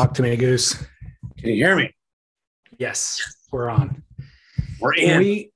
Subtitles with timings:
[0.00, 0.74] Talk to me, Goose.
[1.36, 1.94] Can you hear me?
[2.78, 3.20] Yes,
[3.52, 4.02] we're on.
[4.80, 5.18] We're in.
[5.18, 5.52] we,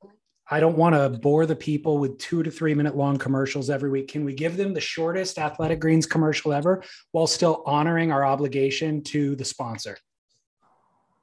[0.51, 3.89] I don't want to bore the people with two to three minute long commercials every
[3.89, 4.09] week.
[4.09, 9.03] Can we give them the shortest Athletic Greens commercial ever while still honoring our obligation
[9.05, 9.97] to the sponsor?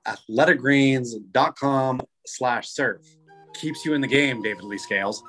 [0.08, 3.06] athleticgreens.com slash surf
[3.54, 5.22] keeps you in the game david lee scales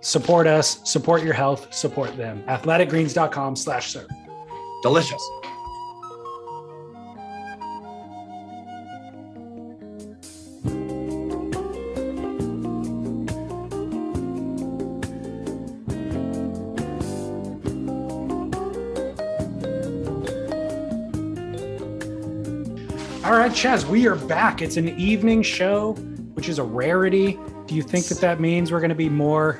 [0.00, 2.42] Support us, support your health, support them.
[2.44, 4.06] Athleticgreens.com slash surf.
[4.82, 5.22] delicious
[23.26, 24.62] All right, Chas, we are back.
[24.62, 25.94] It's an evening show,
[26.34, 27.36] which is a rarity.
[27.66, 29.58] Do you think that that means we're going to be more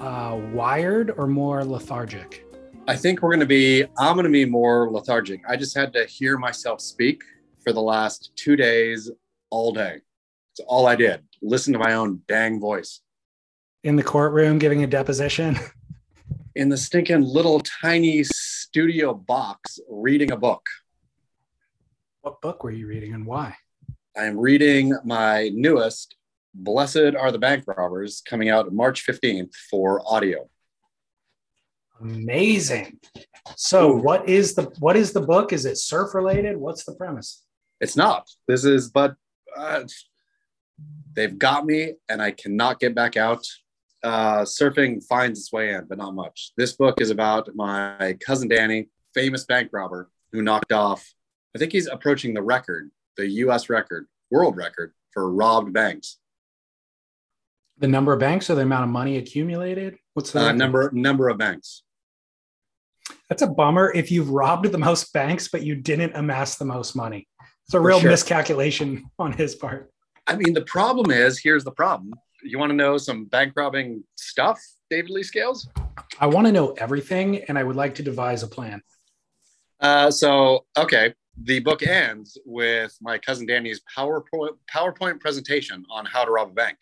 [0.00, 2.44] uh, wired or more lethargic?
[2.88, 5.92] i think we're going to be i'm going to be more lethargic i just had
[5.92, 7.22] to hear myself speak
[7.62, 9.08] for the last two days
[9.50, 10.00] all day
[10.50, 13.00] it's all i did listen to my own dang voice
[13.84, 15.56] In the courtroom giving a deposition?
[16.56, 20.66] in the stinking little tiny studio box reading a book
[22.22, 23.56] What book were you reading and why?
[24.16, 26.14] I am reading my newest,
[26.54, 30.48] Blessed Are the Bank Robbers, coming out March 15th for audio.
[32.00, 33.00] Amazing.
[33.56, 35.52] So, what is the what is the book?
[35.52, 36.56] Is it surf related?
[36.56, 37.42] What's the premise?
[37.80, 38.30] It's not.
[38.46, 39.16] This is, but
[39.56, 39.82] uh,
[41.14, 43.44] they've got me and I cannot get back out.
[44.00, 46.52] Uh, surfing finds its way in, but not much.
[46.56, 51.12] This book is about my cousin Danny, famous bank robber who knocked off,
[51.54, 56.18] I think he's approaching the record, the US record, world record for robbed banks.
[57.78, 59.96] The number of banks or the amount of money accumulated?
[60.14, 61.82] What's the Uh, number number of banks.
[63.28, 66.94] That's a bummer if you've robbed the most banks, but you didn't amass the most
[66.94, 67.28] money.
[67.66, 68.10] It's a For real sure.
[68.10, 69.90] miscalculation on his part.
[70.26, 72.14] I mean, the problem is here's the problem.
[72.44, 75.68] You want to know some bank robbing stuff, David Lee Scales?
[76.20, 78.82] I want to know everything and I would like to devise a plan.
[79.80, 86.24] Uh, so, okay, the book ends with my cousin Danny's PowerPoint PowerPoint presentation on how
[86.24, 86.78] to rob a bank,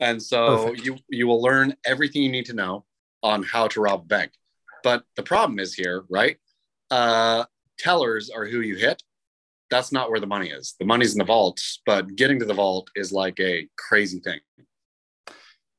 [0.00, 0.84] and so Perfect.
[0.84, 2.84] you you will learn everything you need to know
[3.22, 4.32] on how to rob a bank.
[4.82, 6.36] But the problem is here, right?
[6.90, 7.44] Uh,
[7.78, 9.02] tellers are who you hit.
[9.70, 10.74] That's not where the money is.
[10.78, 14.40] The money's in the vault, but getting to the vault is like a crazy thing.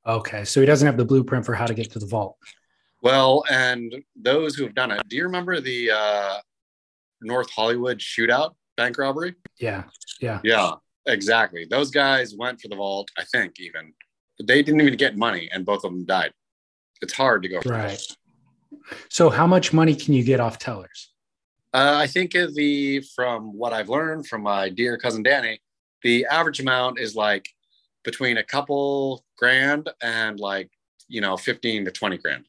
[0.08, 0.44] Okay.
[0.44, 2.38] So he doesn't have the blueprint for how to get to the vault.
[3.02, 6.38] Well, and those who have done it, do you remember the uh,
[7.26, 9.36] North Hollywood shootout bank robbery?
[9.60, 9.84] Yeah.
[10.22, 10.40] Yeah.
[10.44, 10.74] Yeah,
[11.06, 11.66] exactly.
[11.70, 13.94] Those guys went for the vault, I think, even.
[14.38, 16.34] But they didn't even get money, and both of them died.
[17.02, 17.90] It's hard to go for Right.
[17.90, 18.18] vault.
[19.10, 21.12] So how much money can you get off tellers?
[21.74, 25.60] Uh, I think the from what I've learned from my dear cousin Danny,
[26.04, 27.50] the average amount is like
[28.04, 30.70] between a couple grand and like
[31.08, 32.46] you know 15 to 20 grand.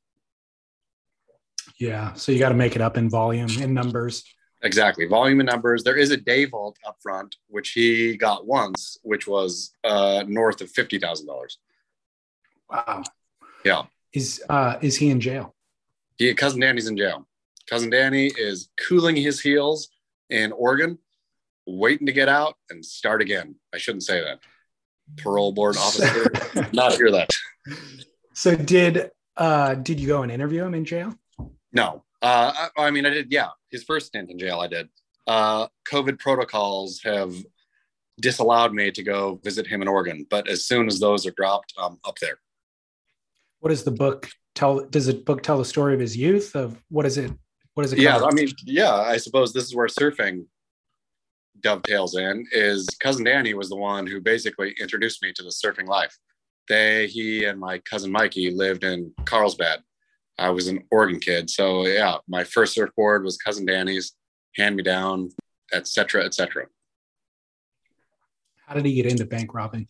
[1.79, 2.13] Yeah.
[2.15, 4.25] So you got to make it up in volume, in numbers.
[4.67, 5.07] Exactly.
[5.07, 5.85] Volume and numbers.
[5.85, 10.61] There is a day vault up front, which he got once, which was uh, north
[10.61, 11.59] of fifty thousand dollars.
[12.69, 13.05] Wow.
[13.65, 13.85] Yeah.
[14.13, 15.55] Is uh is he in jail?
[16.19, 17.29] He, cousin Danny's in jail.
[17.71, 19.89] Cousin Danny is cooling his heels
[20.31, 20.99] in Oregon,
[21.67, 23.55] waiting to get out and start again.
[23.73, 24.41] I shouldn't say that.
[25.19, 26.27] Parole board officer,
[26.73, 27.31] not hear that.
[28.33, 31.15] So did uh did you go and interview him in jail?
[31.73, 33.33] No, uh, I, I mean I did.
[33.33, 34.89] Yeah, his first stint in jail, I did.
[35.27, 37.35] Uh, COVID protocols have
[38.21, 41.75] disallowed me to go visit him in Oregon, but as soon as those are dropped,
[41.79, 42.39] I'm up there.
[43.61, 44.81] What does the book tell?
[44.81, 46.55] Does the book tell the story of his youth?
[46.55, 47.33] Of what is it?
[47.75, 47.99] What is it?
[47.99, 48.19] Yeah?
[48.19, 50.47] I mean, yeah, I suppose this is where surfing
[51.61, 52.47] dovetails in.
[52.53, 56.17] Is cousin Danny was the one who basically introduced me to the surfing life.
[56.69, 59.81] They, he, and my cousin Mikey lived in Carlsbad.
[60.39, 64.13] I was an Oregon kid, so yeah, my first surfboard was cousin Danny's,
[64.57, 65.31] hand me down,
[65.73, 66.67] etc., etc.
[68.67, 69.87] How did he get into bank robbing?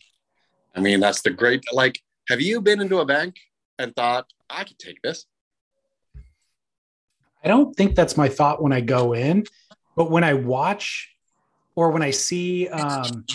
[0.75, 1.63] I mean, that's the great.
[1.73, 1.99] Like,
[2.29, 3.35] have you been into a bank
[3.79, 5.25] and thought I could take this?
[7.43, 9.45] I don't think that's my thought when I go in,
[9.95, 11.09] but when I watch
[11.75, 13.25] or when I see, um,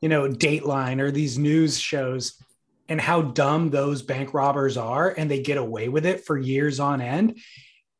[0.00, 2.40] you know, Dateline or these news shows
[2.88, 6.80] and how dumb those bank robbers are and they get away with it for years
[6.80, 7.38] on end.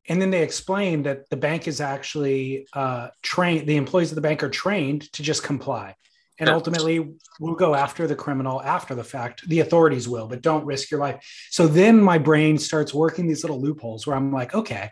[0.08, 4.22] And then they explain that the bank is actually uh, trained, the employees of the
[4.22, 5.94] bank are trained to just comply.
[6.40, 9.46] And ultimately, we'll go after the criminal after the fact.
[9.48, 11.48] The authorities will, but don't risk your life.
[11.50, 14.90] So then my brain starts working these little loopholes where I'm like, okay,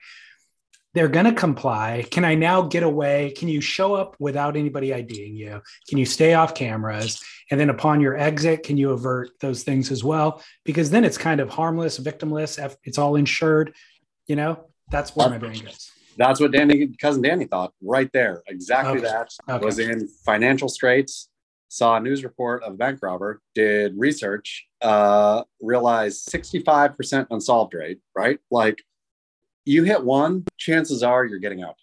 [0.96, 2.06] they're going to comply.
[2.10, 3.34] Can I now get away?
[3.37, 5.60] Can you show up without anybody IDing you?
[5.90, 7.22] Can you stay off cameras?
[7.50, 10.43] And then upon your exit, can you avert those things as well?
[10.64, 12.75] Because then it's kind of harmless, victimless.
[12.84, 13.75] It's all insured.
[14.26, 15.90] You know, that's where my brain goes.
[16.16, 18.42] That's what Danny, cousin Danny thought right there.
[18.46, 19.06] Exactly Okay.
[19.06, 19.28] that.
[19.50, 19.62] Okay.
[19.66, 21.28] Was in financial straits,
[21.69, 27.99] saw a news report of a bank robber, did research, uh, realized 65% unsolved rate,
[28.16, 28.38] right?
[28.50, 28.82] Like
[29.66, 31.76] you hit one, chances are you're getting out.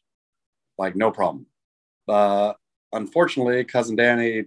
[0.78, 1.46] Like no problem.
[2.08, 2.54] Uh,
[2.92, 4.46] unfortunately, cousin Danny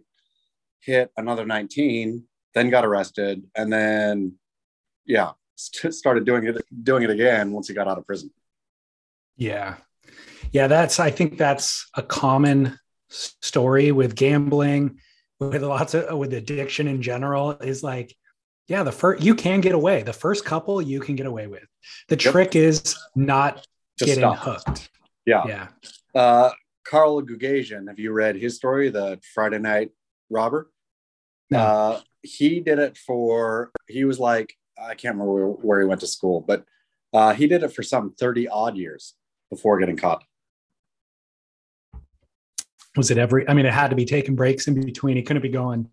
[0.81, 2.25] hit another 19,
[2.55, 4.33] then got arrested, and then
[5.05, 8.31] yeah, st- started doing it doing it again once he got out of prison.
[9.37, 9.77] Yeah.
[10.53, 10.67] Yeah.
[10.67, 12.79] That's, I think that's a common
[13.09, 14.99] story with gambling,
[15.39, 18.17] with lots of, with addiction in general is like,
[18.69, 20.03] yeah, the first, you can get away.
[20.03, 21.65] The first couple you can get away with.
[22.09, 22.33] The Yep.
[22.33, 23.67] trick is not
[23.99, 24.39] To getting stop.
[24.39, 24.91] hooked.
[25.25, 25.45] Yeah.
[25.47, 25.69] Yeah.
[26.15, 26.51] Uh,
[26.85, 29.91] Carl Gugasian, have you read his story, the Friday Night
[30.31, 30.71] Robber?
[31.51, 31.59] No.
[31.59, 36.01] Uh, he did it for, he was like, I can't remember where, where he went
[36.01, 36.65] to school, but
[37.13, 39.15] uh, he did it for some 30 odd years
[39.51, 40.23] before getting caught.
[42.97, 45.17] Was it every, I mean, it had to be taking breaks in between.
[45.17, 45.89] He couldn't be going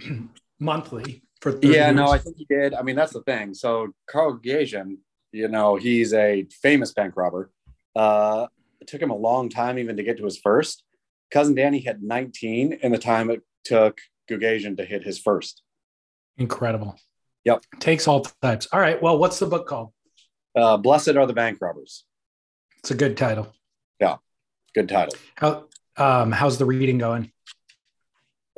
[0.60, 2.74] monthly for 30 Yeah, no, I think he did.
[2.74, 3.54] I mean, that's the thing.
[3.54, 4.98] So Carl Gugasian,
[5.32, 7.50] you know, he's a famous bank robber.
[7.94, 8.46] Uh,
[8.80, 10.84] it took him a long time even to get to his first.
[11.30, 13.98] Cousin Danny had 19 in the time it took
[14.30, 15.62] Gugasian to hit his first.
[16.36, 16.96] Incredible.
[17.44, 17.64] Yep.
[17.80, 18.68] Takes all types.
[18.72, 19.00] All right.
[19.00, 19.92] Well, what's the book called?
[20.56, 22.04] Uh, Blessed are the bank robbers.
[22.78, 23.52] It's a good title.
[24.00, 24.16] Yeah,
[24.74, 25.14] good title.
[25.36, 25.64] How,
[25.96, 27.32] um, how's the reading going?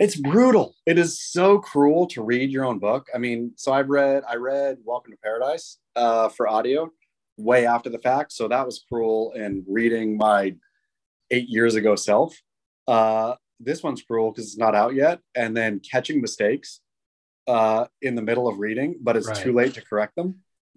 [0.01, 0.77] It's brutal.
[0.87, 3.09] It is so cruel to read your own book.
[3.15, 6.91] I mean, so I've read I read Welcome to Paradise uh, for audio
[7.37, 8.33] way after the fact.
[8.33, 10.55] So that was cruel in reading my
[11.31, 12.35] eight years ago self.
[12.89, 16.81] Uh, this one's cruel because it's not out yet, and then catching mistakes
[17.47, 19.37] uh, in the middle of reading, but it's Right.
[19.37, 20.37] too late to correct them.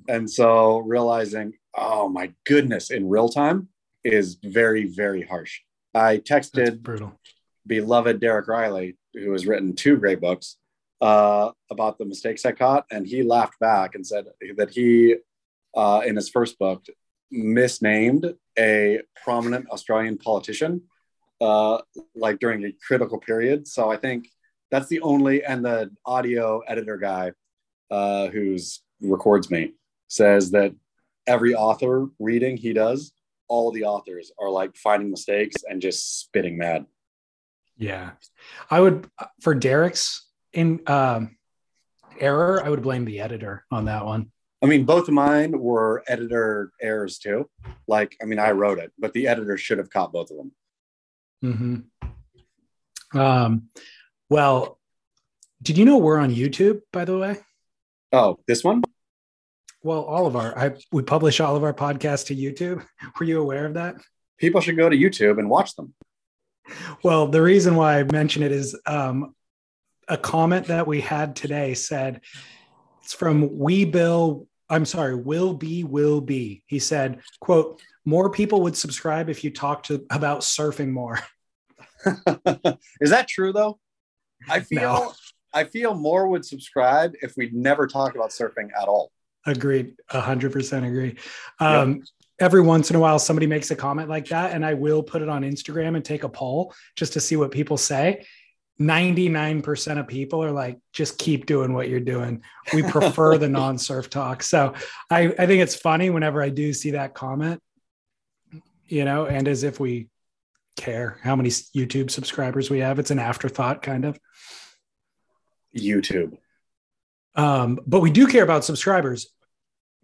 [0.10, 3.70] And so realizing, oh my goodness, in real time
[4.04, 5.62] is very, very harsh.
[5.96, 7.18] I texted brutal.
[7.66, 10.58] beloved Derek Rielly, who has written two great books
[11.02, 14.26] uh, about the mistakes I caught, and he laughed back and said
[14.58, 15.16] that he,
[15.76, 16.86] uh, in his first book,
[17.32, 20.84] misnamed a prominent Australian politician,
[21.42, 21.80] uh,
[22.16, 23.68] like during a critical period.
[23.68, 24.30] So I think
[24.72, 27.32] that's the only, and the audio editor guy
[27.92, 29.74] uh, who's records me
[30.08, 30.74] says that
[31.28, 33.12] every author reading he does,
[33.48, 36.86] all the authors are like finding mistakes and just spitting mad.
[37.78, 38.12] Yeah.
[38.70, 39.10] I would,
[39.42, 41.38] for Derek's in um,
[42.20, 44.32] error, I would blame the editor on that one.
[44.62, 47.50] I mean, both of mine were editor errors too.
[47.88, 50.52] Like, I mean, I wrote it, but the editor should have caught both of them.
[51.44, 53.20] Mm-hmm.
[53.20, 53.70] Um,
[54.30, 54.80] well,
[55.62, 57.40] did you know we're on YouTube, by the way?
[58.14, 58.84] Oh, this one?
[59.82, 62.86] Well, all of our, I, we publish all of our podcasts to YouTube.
[63.20, 63.96] Were you aware of that?
[64.38, 65.94] People should go to YouTube and watch them.
[67.04, 69.36] Well, the reason why I mention it is um,
[70.08, 72.22] a comment that we had today said
[73.02, 74.48] it's from We Bill.
[74.70, 76.64] I'm sorry, Will Be Will Be.
[76.68, 81.20] He said, "quote More people would subscribe if you talked to about surfing more."
[83.02, 83.80] Is that true though?
[84.50, 85.14] I feel No.
[85.54, 89.12] I feel more would subscribe if we never talked about surfing at all.
[89.46, 89.96] Agreed.
[90.10, 91.18] A hundred percent agree.
[91.60, 92.04] Um,
[92.40, 95.22] Every once in a while, somebody makes a comment like that, and I will put
[95.22, 98.26] it on Instagram and take a poll just to see what people say.
[98.80, 102.42] 99% of people are like, just keep doing what you're doing.
[102.74, 104.42] We prefer the non surf talk.
[104.42, 104.74] So
[105.10, 107.62] I, I think it's funny whenever I do see that comment,
[108.88, 110.10] you know, and as if we
[110.76, 113.00] care how many YouTube subscribers we have.
[113.00, 114.20] It's an afterthought, kind of.
[115.78, 116.38] YouTube.
[117.36, 119.33] Um, but we do care about subscribers.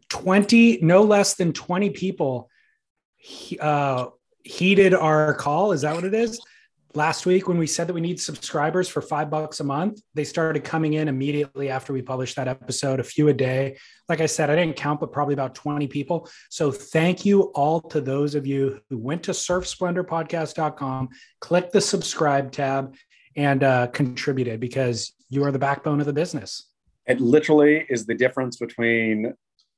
[0.09, 2.49] 20, no less than 20 people
[3.59, 4.07] uh,
[4.43, 5.71] heeded our call.
[5.71, 6.39] Is that what it is?
[6.95, 10.23] Last week, when we said that we need subscribers for five bucks a month, they
[10.23, 13.77] started coming in immediately after we published that episode, a few a day.
[14.07, 16.27] Like I said, I didn't count, but probably about 20 people.
[16.49, 22.51] So thank you all to those of you who went to surfsplendorpodcast.com, clicked the subscribe
[22.51, 22.95] tab,
[23.35, 26.71] and uh, contributed because you are the backbone of the business.
[27.05, 29.35] It literally is the difference between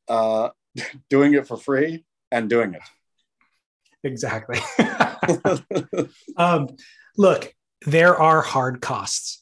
[0.08, 0.50] uh,
[1.10, 2.82] doing it for free and doing it.
[4.04, 4.60] Exactly.
[6.38, 6.68] um,
[7.18, 7.54] look,
[7.86, 9.40] there are hard costs.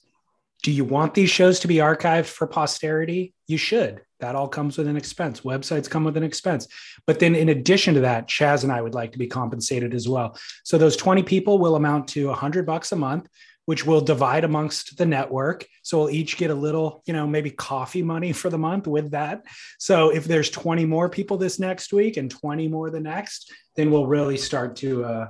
[0.64, 3.34] Do you want these shows to be archived for posterity?
[3.48, 4.02] You should.
[4.20, 5.42] That all comes with an expense.
[5.42, 6.68] Websites come with an expense.
[7.08, 10.10] But then, in addition to that, Chas and I would like to be compensated as
[10.10, 10.38] well.
[10.66, 13.30] So those 20 people will amount to 100 bucks a month,
[13.70, 15.64] which will divide amongst the network.
[15.84, 19.12] So we'll each get a little, you know, maybe coffee money for the month with
[19.12, 19.46] that.
[19.78, 23.92] So if there's 20 more people this next week and 20 more the next, then
[23.92, 25.28] we'll really start to uh,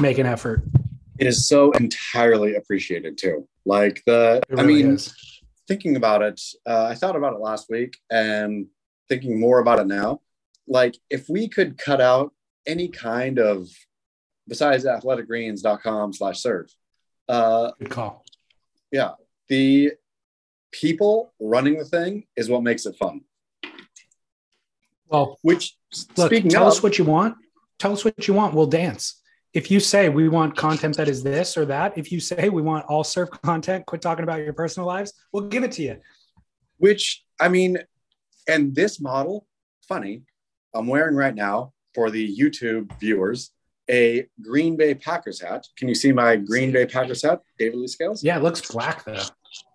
[0.00, 0.64] make an effort.
[1.18, 3.48] it is so entirely appreciated too.
[3.64, 5.14] Like the, It I mean, is.
[5.66, 8.66] thinking about it, uh, I thought about it last week and
[9.08, 10.20] thinking more about it now.
[10.68, 12.34] Like, if we could cut out
[12.66, 13.66] any kind of,
[14.46, 16.70] besides athleticgreens.com slash surf,
[17.32, 18.24] uh, Good call.
[18.90, 19.12] yeah,
[19.48, 19.92] the
[20.70, 23.22] people running the thing is what makes it fun.
[25.08, 25.76] Well, Which,
[26.16, 27.36] look, speaking tell of, us what you want.
[27.78, 28.54] Tell us what you want.
[28.54, 29.20] We'll dance.
[29.52, 32.62] If you say we want content that is this or that, if you say we
[32.62, 35.96] want all surf content, quit talking about your personal lives, we'll give it to you.
[36.78, 37.78] which I mean,
[38.48, 39.46] and this model,
[39.86, 40.22] funny,
[40.74, 43.50] I'm wearing right now for the YouTube viewers
[43.90, 45.66] a Green Bay Packers hat.
[45.76, 48.22] Can you see my Green Bay Packers hat, David Lee Scales?
[48.22, 49.22] Yeah, it looks black though.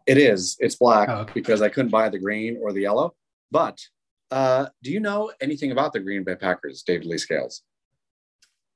[0.06, 0.56] It is.
[0.60, 1.34] It's black Oh, okay.
[1.34, 3.14] because I couldn't buy the green or the yellow.
[3.52, 3.80] But
[4.32, 7.62] uh, do you know anything about the Green Bay Packers, David Lee Scales?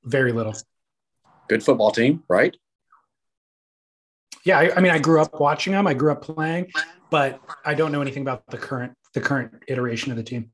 [0.04, 0.54] Very little.
[1.48, 2.56] Good football team, right?
[4.44, 5.86] Yeah, I, I mean, I grew up watching them.
[5.86, 6.70] I grew up playing,
[7.10, 10.50] but I don't know anything about the current the current iteration of the team.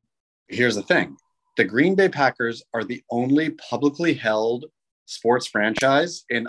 [0.49, 1.17] Here's the thing
[1.59, 4.67] the Green Bay Packers are the only publicly held
[5.07, 6.49] sports franchise in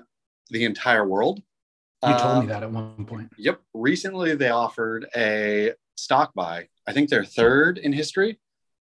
[0.52, 1.42] the entire world.
[2.06, 3.30] You told me that at one point.
[3.38, 3.60] Yep.
[3.74, 6.68] Recently, they offered a stock buy.
[6.88, 8.40] I think they're third in history.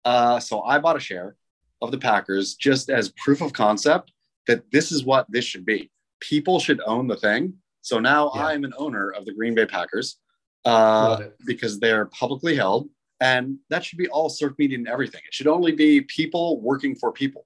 [0.03, 1.35] Uh, so I bought a share
[1.81, 4.11] of the Packers just as proof of concept
[4.47, 5.91] that this is what this should be.
[6.19, 7.53] People should own the thing.
[7.81, 8.47] So now Yeah.
[8.47, 10.17] I'm an owner of the Green Bay Packers
[10.65, 12.89] uh, because they're publicly held.
[13.19, 15.21] And that should be all surf media and everything.
[15.25, 17.45] It should only be people working for people.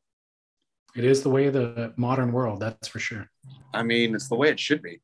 [0.96, 3.30] It is the way of the modern world, that's for sure.
[3.74, 5.00] I mean, it's the way it should be.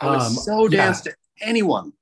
[0.00, 0.86] I would Um, so yeah.
[0.86, 1.92] dance to anyone.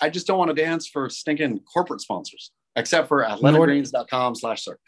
[0.00, 4.78] I just don't want to dance for stinking corporate sponsors, except for athleticgreens.com slash surf.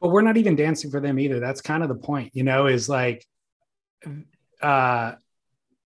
[0.00, 2.66] but we're not even dancing for them either that's kind of the point you know
[2.66, 3.24] is like
[4.62, 5.12] uh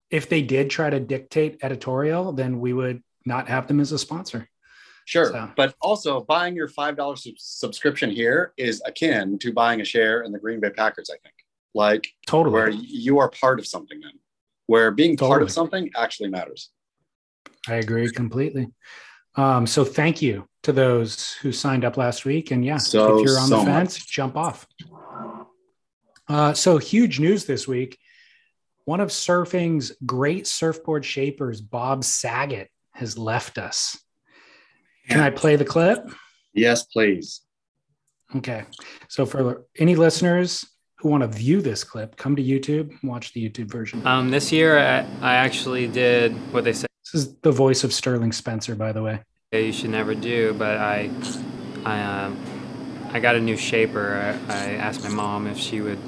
[0.09, 3.99] if they did try to dictate editorial then we would not have them as a
[3.99, 4.47] sponsor
[5.07, 5.31] Sure.
[5.31, 10.23] So- But also, buying your $5 sub- subscription here is akin to buying a share
[10.23, 11.33] in the Green Bay Packers, I think.
[11.73, 12.53] Like, totally.
[12.53, 14.19] where you are part of something then,
[14.65, 16.71] where being part of something actually matters.
[17.69, 18.67] i agree completely.
[19.35, 23.25] Um so thank you to those who signed up last week and yeah So, if
[23.25, 24.67] you're on so the fence jump off.
[26.27, 27.97] Uh so huge news this week.
[28.85, 33.97] One of surfing's great surfboard shapers bob saget has left us
[35.09, 36.09] can i play the clip
[36.57, 37.41] Yes, please.
[38.35, 38.65] Okay.
[39.07, 40.65] So for any listeners
[40.97, 44.05] who want to view this clip, come to YouTube, watch the YouTube version.
[44.05, 46.87] Um, this year, I, I actually did what they said.
[47.05, 49.21] This is the voice of Sterling Spencer, by the way.
[49.53, 51.11] you should never do, but I,
[51.85, 52.37] I, um,
[53.13, 54.37] I got a new shaper.
[54.49, 55.99] I, I asked my mom if she would,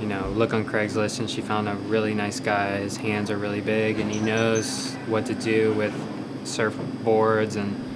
[0.00, 2.78] you know, look on Craigslist, and she found a really nice guy.
[2.78, 5.92] His hands are really big, and he knows what to do with
[6.44, 7.89] surfboards, and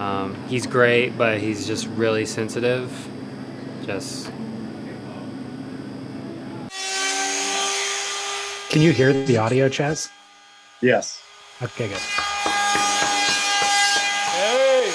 [0.00, 2.90] um, he's great, but he's just really sensitive.
[3.86, 4.30] Just
[8.70, 10.08] Can you hear the audio, Chas?
[10.80, 11.20] Yes.
[11.60, 11.98] Okay, good.
[14.30, 14.90] Hey,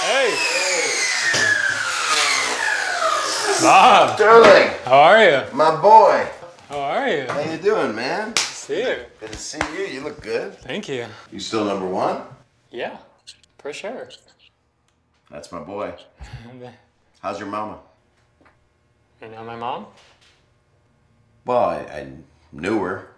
[0.00, 0.34] hey,
[3.62, 4.16] Bob.
[4.16, 5.42] Sterling, How are you?
[5.52, 6.26] my boy.
[6.70, 7.26] How are you?
[7.28, 8.34] How you doing, man?
[8.36, 8.96] See you.
[9.20, 9.84] Good to see you.
[9.84, 10.54] You look good.
[10.60, 11.04] Thank you.
[11.30, 12.22] You still number one?
[12.70, 12.96] Yeah,
[13.58, 14.08] for sure.
[15.30, 15.94] That's my boy.
[17.20, 17.78] How's your mama?
[19.22, 19.86] You know my mom?
[21.44, 22.08] Well, I, I
[22.52, 23.08] knew her.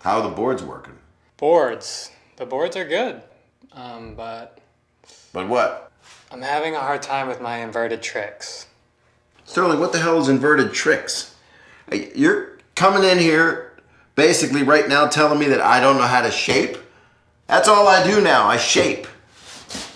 [0.00, 0.98] How are the boards working?
[1.36, 2.10] Boards.
[2.36, 3.22] The boards are good,
[3.72, 4.60] um, but
[5.32, 5.90] But what?
[6.30, 8.66] I'm having a hard time with my inverted tricks.
[9.44, 11.34] Sterling, what the hell is inverted tricks?
[12.14, 13.72] You're coming in here
[14.14, 16.76] basically right now telling me that I don't know how to shape?
[17.46, 18.46] That's all I do now.
[18.46, 19.06] I shape.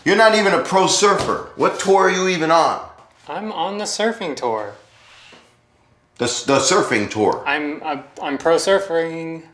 [0.05, 1.51] You're not even a pro surfer.
[1.57, 2.89] What tour are you even on?
[3.29, 4.75] I'm on the surfing tour.
[6.19, 7.43] The, the surfing tour.
[7.47, 9.45] I'm I'm, I'm pro surfing.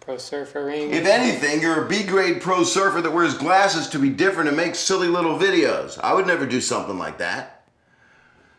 [0.00, 0.90] Pro surfering.
[0.90, 4.56] If anything, you're a B grade pro surfer that wears glasses to be different and
[4.56, 5.98] makes silly little videos.
[6.00, 7.64] I would never do something like that.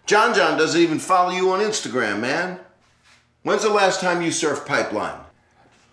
[0.06, 2.60] John John doesn't even follow you on Instagram, man.
[3.44, 5.20] When's the last time you surfed pipeline?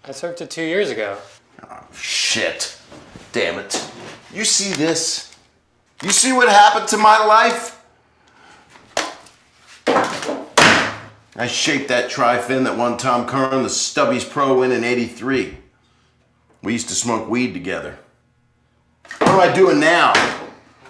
[0.05, 1.19] I surfed it two years ago.
[1.63, 2.79] Oh, shit.
[3.33, 3.92] Damn it.
[4.33, 5.37] You see this?
[6.03, 7.79] You see what happened to my life?
[11.37, 15.59] I shaped that tri-fin that won Tom Curren the Stubbies Pro win in 83.
[16.63, 17.99] We used to smoke weed together.
[19.19, 20.13] What am I doing now?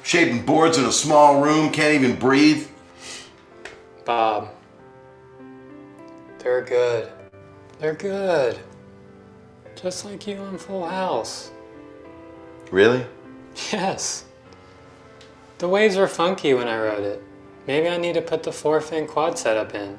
[0.03, 2.67] Shaping boards in a small room, can't even breathe?
[4.05, 4.51] Bob.
[6.39, 7.11] They're good.
[7.79, 8.59] They're good.
[9.77, 11.51] Just like you on Full House.
[12.71, 13.05] Really?
[13.73, 14.25] Yes.
[15.59, 17.23] The waves were funky when I wrote it.
[17.67, 19.99] Maybe I need to put the four fin quad setup in.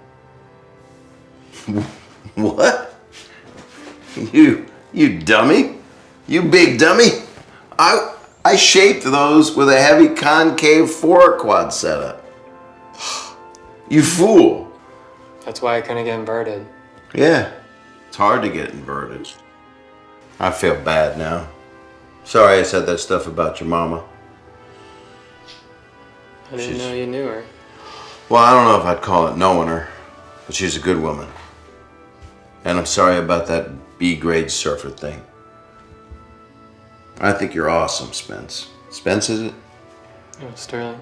[2.36, 2.96] What?
[4.32, 5.76] You, you dummy?
[6.28, 7.10] You big dummy?
[7.78, 12.26] I, I shaped those with a heavy concave four quad setup.
[13.90, 14.72] You fool.
[15.46, 16.66] That's why I couldn't get inverted.
[17.14, 17.52] Yeah,
[18.08, 19.30] it's hard to get inverted.
[20.40, 21.48] I feel bad now.
[22.24, 24.04] Sorry I said that stuff about your mama.
[26.52, 27.44] I didn't She's- know you knew her.
[28.30, 29.88] Well, I don't know if I'd call it knowing her,
[30.46, 31.28] but she's a good woman.
[32.64, 35.22] And I'm sorry about that B grade surfer thing.
[37.20, 38.68] I think you're awesome, Spence.
[38.90, 39.54] Spence, is it?
[40.42, 41.00] Oh, Sterling.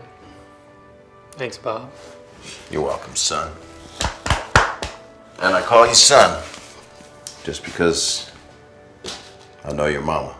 [1.34, 1.89] Thanks, Bob.
[2.69, 3.51] You're welcome, son.
[5.39, 6.43] And I call you son
[7.43, 8.29] just because
[9.63, 10.36] I know your mama.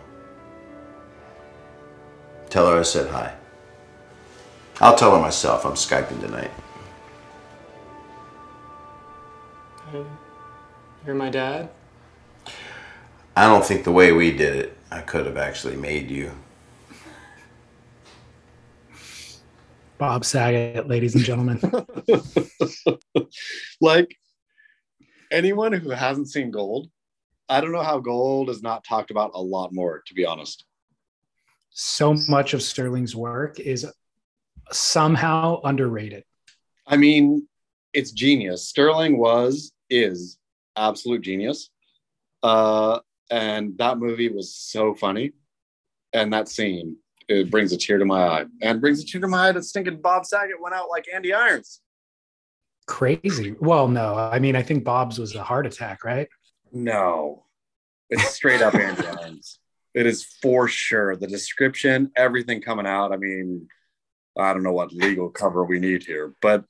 [2.52, 3.34] Tell her I said hi.
[4.78, 5.64] I'll tell her myself.
[5.64, 6.50] I'm Skyping tonight.
[9.90, 10.18] Um,
[11.06, 11.70] you're my dad?
[13.34, 16.30] I don't think the way we did it, I could have actually made you.
[19.96, 21.58] Bob Saget, ladies and gentlemen.
[23.80, 24.14] like
[25.30, 26.90] anyone who hasn't seen Gold,
[27.48, 30.66] I don't know how Gold is not talked about a lot more, to be honest.
[31.72, 33.86] So much of Sterling's work is
[34.70, 36.24] somehow underrated.
[36.86, 37.48] I mean,
[37.92, 38.68] it's genius.
[38.68, 40.38] Sterling was, is
[40.76, 41.70] absolute genius.
[42.42, 42.98] Uh,
[43.30, 45.32] and that movie was so funny.
[46.12, 46.96] And that scene,
[47.28, 48.44] it brings a tear to my eye.
[48.60, 51.32] And brings a tear to my eye that stinking Bob Saget went out like Andy
[51.32, 51.80] Irons.
[52.86, 53.54] Crazy.
[53.60, 56.28] Well, no, I mean, I think Bob's was a heart attack, right?
[56.72, 57.44] No,
[58.10, 59.21] it's straight up Andy Irons.
[59.94, 61.16] It is for sure.
[61.16, 63.12] The description, everything coming out.
[63.12, 63.68] I mean,
[64.38, 66.64] I don't know what legal cover we need here, but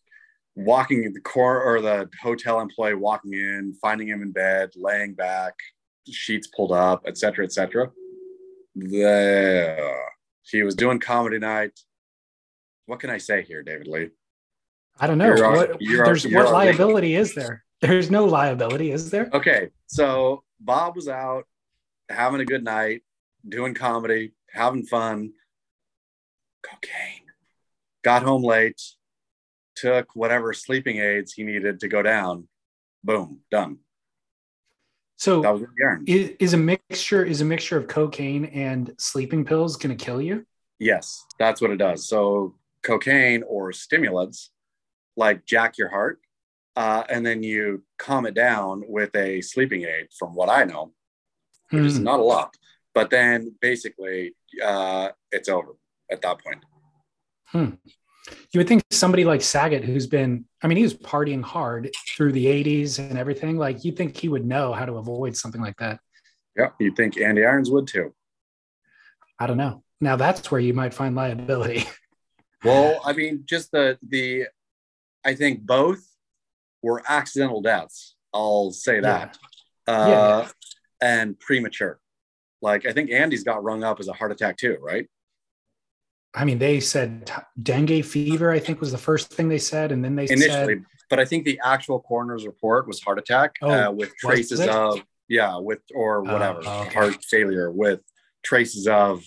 [0.57, 5.55] walking the core or the hotel employee walking in, finding him in bed, laying back,
[6.11, 7.91] sheets pulled up, etc., etc.
[8.75, 9.93] The
[10.43, 11.79] he was doing comedy night.
[12.87, 14.11] What can I say here, David Lee?
[14.99, 15.27] I don't know.
[15.27, 17.65] You're our- what, you're there's what liability is there?
[17.81, 19.29] There's no liability, is there?
[19.33, 21.45] Okay, so Bob was out
[22.09, 23.03] having a good night,
[23.49, 25.33] doing comedy, having fun.
[26.63, 27.27] Cocaine.
[28.03, 28.81] Got home late,
[29.75, 32.49] took whatever sleeping aids he needed to go down.
[33.05, 33.79] Boom, done.
[35.17, 39.45] So That was the is, is a mixture is a mixture of cocaine and sleeping
[39.45, 40.45] pills going to kill you?
[40.81, 42.09] Yes, that's what it does.
[42.09, 44.51] So cocaine or stimulants
[45.17, 46.19] like jack your heart,
[46.75, 50.09] uh, and then you calm it down with a sleeping aid.
[50.19, 50.93] From what I know,
[51.71, 52.05] which is Hmm.
[52.05, 52.57] not a lot,
[52.95, 55.73] but then basically uh, it's over
[56.11, 56.65] at that point.
[57.47, 57.71] Hmm.
[58.53, 62.33] You would think somebody like Saget, who's been, I mean, he was partying hard through
[62.33, 63.57] the 80s and everything.
[63.57, 65.99] Like, you'd think he would know how to avoid something like that.
[66.57, 68.15] Yeah, you'd think Andy Irons would too.
[69.39, 69.83] I don't know.
[70.01, 71.85] Now that's where you might find liability.
[72.65, 74.47] Well, I mean, just the the
[75.25, 76.07] I think both
[76.81, 78.15] were accidental deaths.
[78.33, 79.37] I'll say that.
[79.89, 79.93] Yeah.
[79.93, 80.49] Uh Yeah.
[81.01, 81.99] and premature.
[82.63, 85.07] Like I think Andy's got rung up as a heart attack too, right?
[86.35, 87.31] I mean, they said
[87.63, 89.93] dengue fever, I think was the first thing they said.
[89.93, 93.57] And then they Initially, said, but I think the actual coroner's report was heart attack
[93.61, 96.95] Oh, uh, with traces of yeah, with or Oh, whatever okay.
[96.95, 98.01] heart failure with
[98.43, 99.23] traces of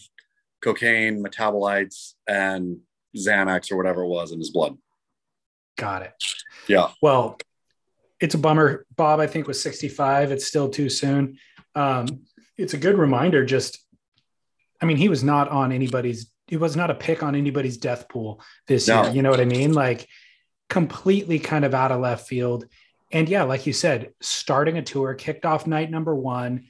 [0.62, 2.80] cocaine metabolites and
[3.15, 4.76] Xanax or whatever it was in his blood.
[5.78, 6.13] got it.
[6.67, 6.89] Yeah.
[7.02, 7.38] Well,
[8.19, 8.86] it's a bummer.
[8.95, 10.32] Bob, I think, was 65.
[10.32, 11.38] It's still too soon.
[11.76, 12.21] Um,
[12.58, 13.46] it's a good reminder.
[13.46, 13.80] Just,
[14.82, 18.08] I mean, he was not on anybody's, he was not a pick on anybody's death
[18.08, 19.04] pool this No.
[19.04, 19.13] year.
[19.13, 19.74] You know what I mean?
[19.74, 20.08] Like,
[20.70, 22.65] completely kind of out of left field.
[23.12, 26.65] And yeah, like you said, starting a tour, kicked off night number one,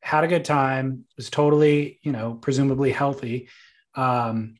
[0.00, 3.48] had a good time, was totally, you know, presumably healthy.
[3.94, 4.56] Um,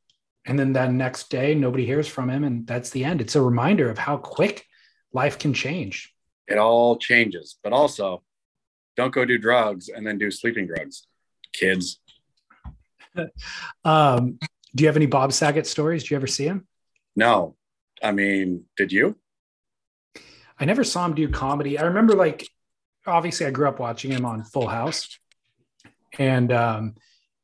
[0.46, 3.20] and then that next day, nobody hears from him, and that's the end.
[3.20, 4.66] It's a reminder of how quick
[5.12, 6.14] life can change.
[6.48, 8.22] It all changes, but also
[8.96, 11.06] don't go do drugs and then do sleeping drugs,
[11.52, 12.00] kids.
[13.84, 14.40] Um,
[14.74, 16.02] do you have any Bob Saget stories?
[16.02, 16.66] Do you ever see him?
[17.14, 17.54] No,
[18.02, 19.16] I mean, did you?
[20.58, 21.78] I never saw him do comedy.
[21.78, 22.48] I remember, like,
[23.06, 25.16] obviously, I grew up watching him on Full House,
[26.18, 26.94] and um,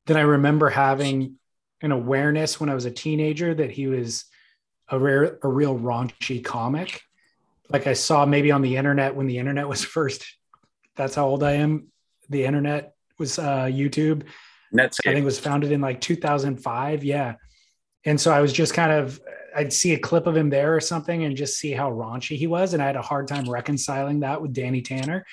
[0.07, 1.37] then I remember having
[1.83, 4.25] an awareness when I was a teenager that he was
[4.89, 7.03] a rare, a real raunchy comic.
[7.69, 10.25] Like I saw maybe on the internet when the internet was first.
[10.97, 11.89] That's how old I am.
[12.29, 14.25] The internet was uh, YouTube.
[14.73, 15.09] Netscape.
[15.09, 17.05] I think it was founded in like 2005.
[17.05, 17.35] Yeah.
[18.05, 19.21] And so I was just kind of,
[19.55, 22.47] I'd see a clip of him there or something and just see how raunchy he
[22.47, 22.73] was.
[22.73, 25.27] And I had a hard time reconciling that with Danny Tanner.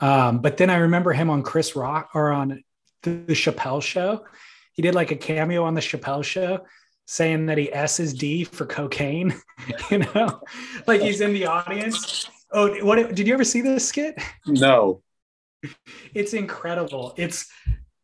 [0.00, 2.62] Um, but then I remember him on Chris Rock or on
[3.02, 4.24] the, the Chappelle show.
[4.72, 6.66] He did like a cameo on the Chappelle show
[7.06, 9.34] saying that he S's D for cocaine,
[9.90, 10.40] you know,
[10.86, 12.28] like he's in the audience.
[12.52, 14.18] Oh, what did you ever see this skit?
[14.46, 15.02] No.
[16.12, 17.14] It's incredible.
[17.16, 17.48] It's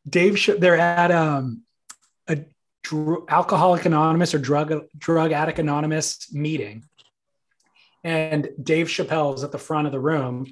[0.08, 0.38] Dave.
[0.60, 1.64] They're at um,
[2.28, 2.38] a
[2.84, 6.84] dr- Alcoholic Anonymous or drug drug addict anonymous meeting,
[8.04, 10.46] and Dave Chappelle is at the front of the room,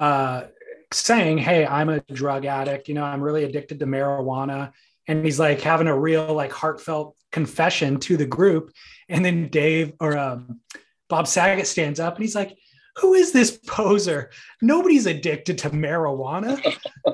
[0.00, 0.44] uh,
[0.92, 2.88] saying, "Hey, I'm a drug addict.
[2.88, 4.72] You know, I'm really addicted to marijuana."
[5.08, 8.70] And he's like having a real like heartfelt confession to the group,
[9.08, 10.60] and then Dave or um,
[11.08, 12.56] Bob Saget stands up and he's like,
[12.96, 14.30] who is this poser?
[14.60, 16.60] Nobody's addicted to marijuana.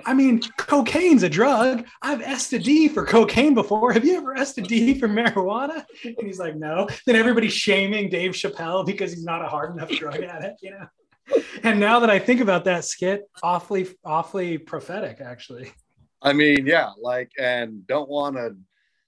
[0.04, 1.86] I mean, cocaine's a drug.
[2.02, 3.92] I've S a D for cocaine before.
[3.92, 5.84] Have you ever S a D for marijuana?
[6.04, 6.88] And he's like, no.
[7.06, 10.86] Then everybody's shaming Dave Chappelle because he's not a hard enough drug addict, you know?
[11.62, 15.72] And now that I think about that skit, awfully, awfully prophetic, actually.
[16.22, 18.56] I mean, yeah, like, and don't want to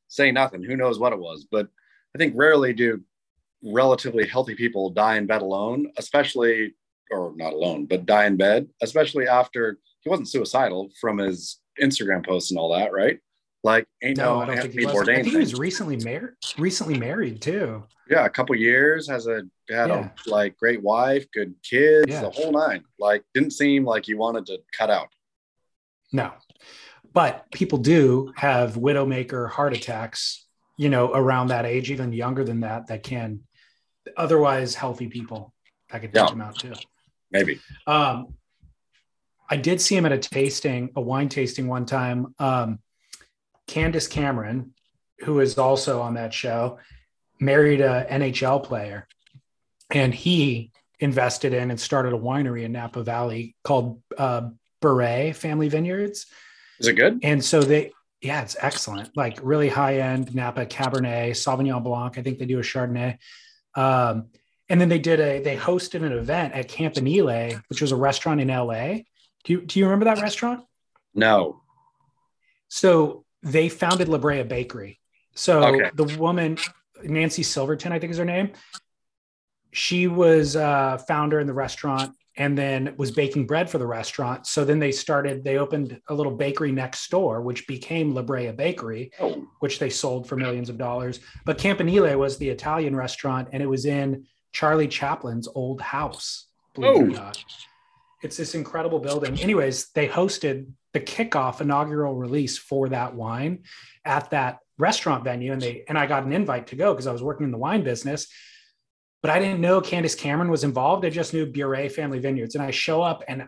[0.07, 0.63] say nothing.
[0.63, 1.47] Who knows what it was?
[1.51, 1.69] But
[2.15, 3.03] I think rarely do
[3.63, 6.75] relatively healthy people die in bed alone, especially,
[7.11, 12.25] or not alone, but die in bed, especially after he wasn't suicidal from his Instagram
[12.25, 13.19] posts and all that, right?
[13.63, 14.95] Like, ain't no, I don't think he was.
[14.95, 17.85] I Bourdain think he was recently married, recently married too.
[18.09, 20.09] yeah, a couple years, has a had Yeah.
[20.27, 22.23] a like great wife, good kids, Yeah.
[22.23, 22.83] the whole nine.
[22.99, 25.09] Like, didn't seem like he wanted to cut out.
[26.13, 26.33] No,
[27.13, 30.47] but people do have widowmaker heart attacks,
[30.79, 33.41] you know, around that age, even younger than that, that can
[34.17, 35.53] otherwise healthy people
[35.91, 36.31] that could take Yeah.
[36.31, 36.73] them out too.
[37.31, 37.61] Maybe.
[37.87, 38.35] Um,
[39.49, 42.35] I did see him at a tasting, a wine tasting one time.
[42.39, 42.79] Um,
[43.67, 44.75] Candace Cameron,
[45.21, 46.79] who is also on that show,
[47.41, 49.07] married a NHL player,
[49.91, 55.69] and he invested in and started a winery in Napa Valley called uh, Bure Family
[55.69, 56.27] Vineyards.
[56.79, 57.21] Is it good?
[57.23, 59.17] And so they, yeah, it's excellent.
[59.17, 62.19] Like really high end Napa Cabernet, Sauvignon Blanc.
[62.19, 63.19] I think they do a Chardonnay.
[63.75, 64.27] Um,
[64.69, 68.41] and then they did a, they hosted an event at Campanile, which was a restaurant
[68.41, 68.99] in LA.
[69.45, 70.65] Do you, do you remember that restaurant?
[71.15, 71.63] No.
[72.69, 75.01] So they founded La Brea Bakery.
[75.35, 75.91] So Okay.
[75.95, 76.59] the woman,
[77.03, 78.53] Nancy Silverton, I think is her name.
[79.73, 84.47] She was uh, founder in the restaurant and then was baking bread for the restaurant.
[84.47, 88.51] So then they started, they opened a little bakery next door, which became La Brea
[88.51, 89.47] Bakery, Oh.
[89.59, 91.21] which they sold for millions of dollars.
[91.45, 96.47] But Campanile was the Italian restaurant and it was in Charlie Chaplin's old house.
[96.75, 97.23] Believe it or Oh.
[97.25, 97.45] not.
[98.23, 99.39] It's this incredible building.
[99.39, 103.65] Anyways, they hosted the kickoff inaugural release for that wine
[104.07, 107.13] at that restaurant venue and they and I got an invite to go because I
[107.13, 108.29] was working in the wine business.
[109.23, 111.05] But I didn't know Candace Cameron was involved.
[111.05, 112.55] I just knew Bure Family Vineyards.
[112.55, 113.47] And I show up and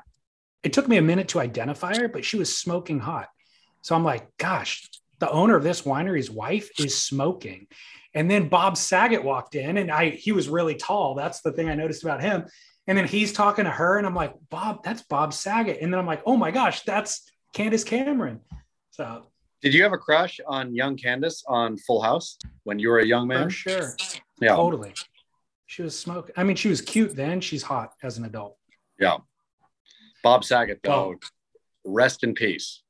[0.63, 3.29] it took me a minute to identify her, but she was smoking hot.
[3.81, 7.67] So I'm like, gosh, the owner of this winery's wife is smoking.
[8.15, 11.15] And then Bob Saget walked in and I he was really tall.
[11.15, 12.45] That's the thing I noticed about him.
[12.87, 15.79] And then he's talking to her, and I'm like, Bob, that's Bob Saget.
[15.81, 18.41] And then I'm like, oh my gosh, that's Candace Cameron.
[18.91, 19.29] So
[19.63, 23.07] did you have a crush on young Candace on Full House when you were a
[23.07, 23.45] young man?
[23.45, 23.97] For sure.
[24.41, 24.57] Yeah.
[24.57, 24.95] Totally.
[25.73, 26.35] She was smoking.
[26.37, 27.41] I mean, she was cute then.
[27.41, 28.59] She's hot as an adult.
[29.01, 29.17] Yeah.
[30.23, 31.15] Bob Saget, though,
[31.83, 32.83] rest in peace.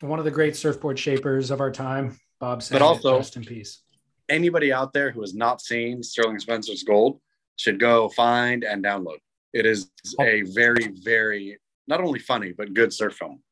[0.00, 2.80] One of the great surfboard shapers of our time, Bob Saget.
[2.80, 3.80] But also, rest in peace.
[4.28, 7.18] Anybody out there who has not seen Sterling Spencer's Gold
[7.56, 9.16] should go find and download.
[9.54, 11.56] It is a very, very
[11.88, 13.42] not only funny but good surf film.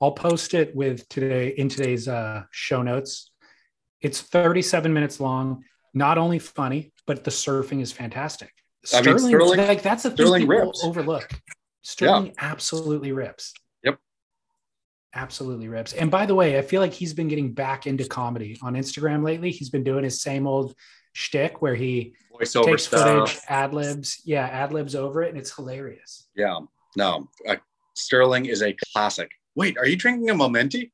[0.00, 3.32] I'll post it with today in today's uh, show notes.
[4.00, 5.64] It's 37 minutes long.
[5.92, 8.52] Not only funny, but the surfing is fantastic.
[8.94, 10.84] I mean, Sterling, Sterling- like that's a thing Sterling people rips.
[10.84, 11.28] overlook.
[11.82, 13.52] Sterling absolutely rips.
[13.82, 13.98] Yep.
[15.12, 15.92] Absolutely rips.
[15.92, 19.24] And by the way, I feel like he's been getting back into comedy on Instagram
[19.24, 19.50] lately.
[19.50, 20.76] He's been doing his same old
[21.14, 25.52] shtick where he Voiceover takes footage, ad libs, yeah, ad libs over it, and it's
[25.52, 26.28] hilarious.
[26.36, 26.60] Yeah.
[26.96, 27.56] No, uh,
[27.96, 29.28] Sterling is a classic.
[29.56, 30.92] Wait, are you drinking a Momenti?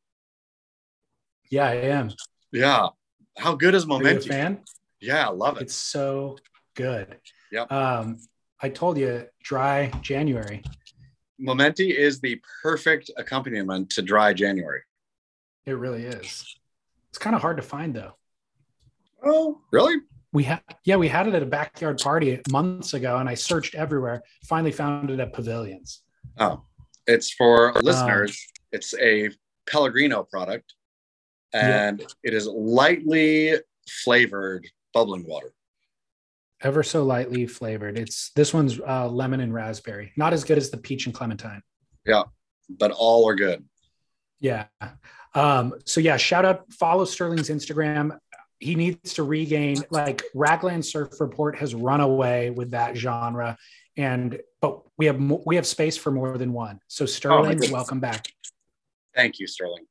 [1.50, 2.10] Yeah, I am.
[2.52, 2.88] Yeah.
[3.36, 4.28] How good is Are you a Momenti?
[4.28, 4.62] fan?
[5.06, 5.62] Yeah, I love it.
[5.62, 6.36] It's so
[6.74, 7.16] good.
[7.52, 7.70] Yep.
[7.70, 8.18] Um,
[8.60, 10.62] I told you, dry January.
[11.40, 14.80] Momenti is the perfect accompaniment to dry January.
[15.64, 16.56] It really is.
[17.10, 18.12] It's kind of hard to find though.
[19.24, 19.96] Oh, really?
[20.32, 23.74] We had, yeah, we had it at a backyard party months ago, and I searched
[23.74, 24.22] everywhere.
[24.44, 26.02] Finally, found it at Pavilions.
[26.38, 26.64] Oh,
[27.06, 28.46] it's for Um, listeners.
[28.72, 29.30] It's a
[29.66, 30.74] Pellegrino product,
[31.54, 33.54] and it is lightly
[34.04, 35.52] flavored bubbling water.
[36.62, 37.98] Ever so lightly flavored.
[37.98, 40.12] It's this one's uh, lemon and raspberry.
[40.16, 41.62] Not as good as the peach and clementine.
[42.06, 42.22] Yeah,
[42.70, 43.62] but all are good.
[44.40, 44.66] Yeah.
[45.34, 48.18] Um, so yeah, shout out, follow Sterling's Instagram.
[48.58, 53.58] He needs to regain like Ragland Surf Report has run away with that genre.
[53.98, 56.80] And but we have mo- we have space for more than one.
[56.88, 57.70] So Sterling, goodness.
[57.70, 58.28] welcome back.
[59.14, 59.84] Thank you, Sterling.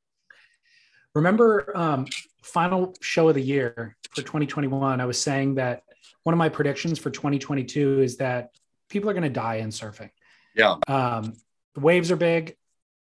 [1.15, 2.06] Remember um,
[2.43, 5.84] final show of the year for 2021, I was saying that
[6.23, 8.51] one of my predictions for 2022 is that
[8.89, 10.10] people are going to die in surfing.
[10.56, 10.75] Yeah.
[10.88, 11.34] Um,
[11.73, 12.58] the waves are big.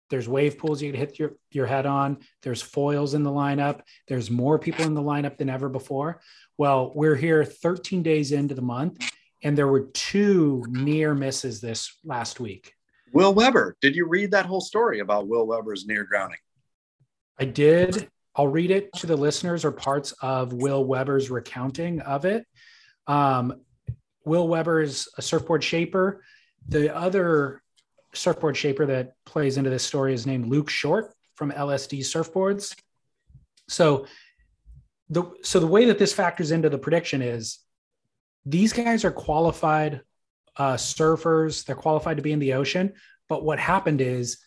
[0.09, 2.19] There's wave pools you can hit your, your head on.
[2.41, 3.81] There's foils in the lineup.
[4.07, 6.21] There's more people in the lineup than ever before.
[6.57, 9.11] Well, we're here 13 days into the month,
[9.43, 12.73] and there were two near misses this last week.
[13.13, 13.75] Will Weber.
[13.81, 16.37] Did you read that whole story about Will Weber's near drowning?
[17.39, 18.09] I did.
[18.35, 22.45] I'll read it to the listeners or parts of Will Weber's recounting of it.
[23.07, 23.61] Um,
[24.25, 26.23] Will Weber is a surfboard shaper.
[26.67, 27.61] The other
[28.13, 32.75] surfboard shaper that plays into this story is named Luke Short from LSD Surfboards.
[33.67, 34.05] So
[35.09, 37.59] the so the way that this factors into the prediction is
[38.45, 40.01] these guys are qualified
[40.57, 41.65] uh, surfers.
[41.65, 42.93] They're qualified to be in the ocean.
[43.27, 44.37] But what happened is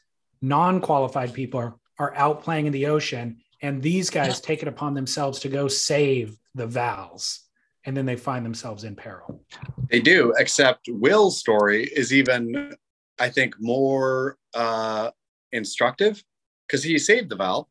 [0.41, 4.93] non-qualified people are, are out playing in the ocean, and these guys take it upon
[4.93, 7.41] themselves to go save the Vals,
[7.85, 9.45] and then they find themselves in peril.
[9.89, 12.75] They do, except Will's story is even,
[13.21, 15.11] I think, more uh,
[15.53, 16.23] instructive
[16.67, 17.69] because he saved the Val,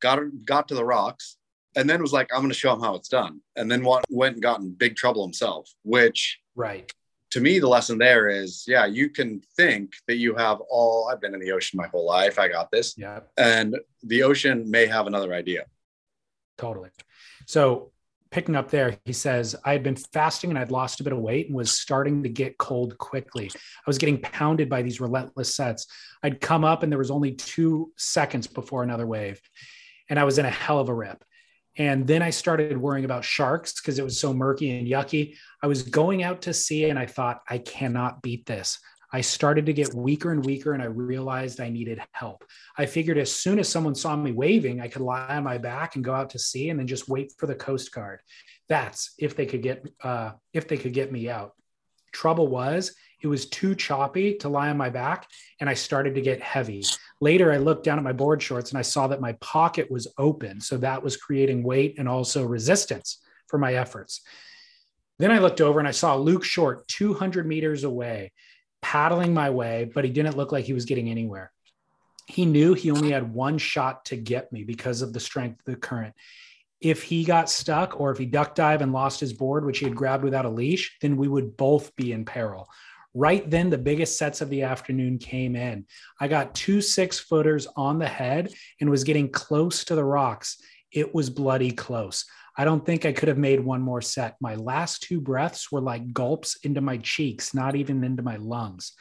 [0.00, 1.38] got got to the rocks,
[1.74, 4.34] and then was like, "I'm going to show him how it's done," and then went
[4.34, 5.70] and got in big trouble himself.
[5.82, 6.92] Which, right,
[7.32, 11.08] to me, the lesson there is, yeah, you can think that you have all.
[11.10, 12.38] I've been in the ocean my whole life.
[12.38, 12.94] I got this.
[12.98, 13.20] Yeah.
[13.38, 15.64] And the ocean may have another idea.
[16.58, 16.90] Totally.
[17.46, 17.90] So
[18.30, 21.20] picking up there, he says, I had been fasting and I'd lost a bit of
[21.20, 23.50] weight and was starting to get cold quickly.
[23.54, 25.86] I was getting pounded by these relentless sets.
[26.22, 29.40] I'd come up and there was only two seconds before another wave.
[30.10, 31.24] And I was in a hell of a rip.
[31.78, 35.36] And then I started worrying about sharks because it was so murky and yucky.
[35.62, 38.78] I was going out to sea and I thought, I cannot beat this.
[39.14, 42.44] I started to get weaker and weaker, and I realized I needed help.
[42.78, 45.96] I figured as soon as someone saw me waving, I could lie on my back
[45.96, 48.20] and go out to sea, and then just wait for the Coast Guard.
[48.70, 51.52] That's if they could get uh, if they could get me out.
[52.12, 55.26] Trouble was, it was too choppy to lie on my back,
[55.60, 56.82] and I started to get heavy.
[57.22, 60.08] Later, I looked down at my board shorts and I saw that my pocket was
[60.18, 64.22] open, so that was creating weight and also resistance for my efforts.
[65.20, 68.32] Then I looked over and I saw Luke Short 200 meters away
[68.80, 71.52] paddling my way, but he didn't look like he was getting anywhere.
[72.26, 75.74] he knew he only had one shot to get me because of the strength of
[75.74, 76.14] the current.
[76.80, 79.84] If he got stuck or if he duck dive and lost his board, which he
[79.84, 82.68] had grabbed without a leash, then we would both be in peril.
[83.14, 85.86] Right then, the biggest sets of the afternoon came in.
[86.18, 90.58] I got two six footers on the head and was getting close to the rocks.
[90.90, 92.24] It was bloody close.
[92.56, 94.36] I don't think I could have made one more set.
[94.40, 98.92] My last two breaths were like gulps into my cheeks, not even into my lungs.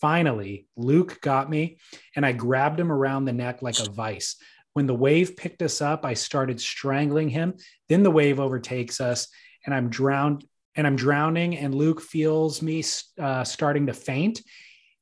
[0.00, 1.78] Finally, Luke got me
[2.16, 4.36] and I grabbed him around the neck like a vice.
[4.74, 7.54] When the wave picked us up, I started strangling him.
[7.88, 9.28] Then the wave overtakes us
[9.64, 10.44] and I'm drowned
[10.76, 12.84] and I'm drowning and Luke feels me
[13.18, 14.42] uh, starting to faint.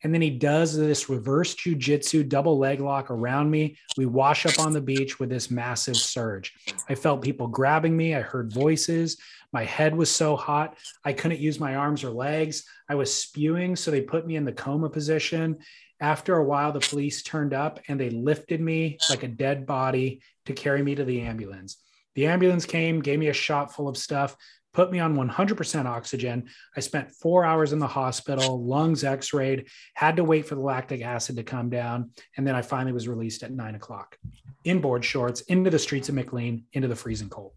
[0.05, 3.77] And then he does this reverse jujitsu double leg lock around me.
[3.97, 6.53] We wash up on the beach with this massive surge.
[6.89, 8.15] I felt people grabbing me.
[8.15, 9.17] I heard voices.
[9.53, 12.65] My head was so hot, I couldn't use my arms or legs.
[12.89, 13.77] I was spewing.
[13.77, 15.59] So they put me in the coma position.
[16.01, 20.23] After a while, the police turned up and they lifted me like a dead body
[20.47, 21.77] to carry me to the ambulance.
[22.15, 24.37] The ambulance came, gave me a shot full of stuff,
[24.73, 26.49] put me on 100% oxygen.
[26.77, 30.61] I spent four hours in the hospital, lungs x rayed, had to wait for the
[30.61, 32.11] lactic acid to come down.
[32.37, 34.17] And then I finally was released at nine o'clock
[34.65, 37.53] in board shorts into the streets of McLean, into the freezing cold.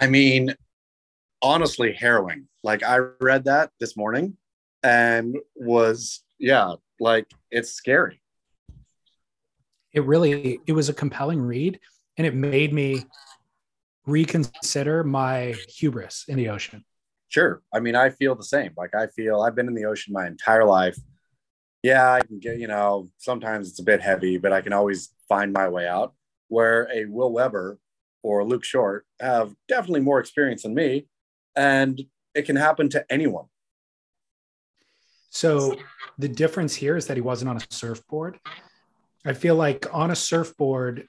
[0.00, 0.54] I mean,
[1.42, 2.46] honestly, harrowing.
[2.62, 4.36] Like, I read that this morning
[4.82, 8.20] and was, yeah, like it's scary.
[9.92, 11.80] It really, it was a compelling read
[12.16, 13.04] and it made me
[14.08, 16.84] reconsider my hubris in the ocean?
[17.28, 17.62] Sure.
[17.72, 18.72] I mean, I feel the same.
[18.76, 20.96] Like I feel I've been in the ocean my entire life.
[21.82, 25.12] Yeah, I can get, you know, sometimes it's a bit heavy, but I can always
[25.28, 26.14] find my way out.
[26.48, 27.78] Where a Will Weber
[28.22, 31.06] or Luke Short have definitely more experience than me,
[31.54, 32.00] and
[32.34, 33.44] it can happen to anyone.
[35.30, 35.76] So
[36.16, 38.40] the difference here is that he wasn't on a surfboard.
[39.24, 41.06] I feel like on a surfboard,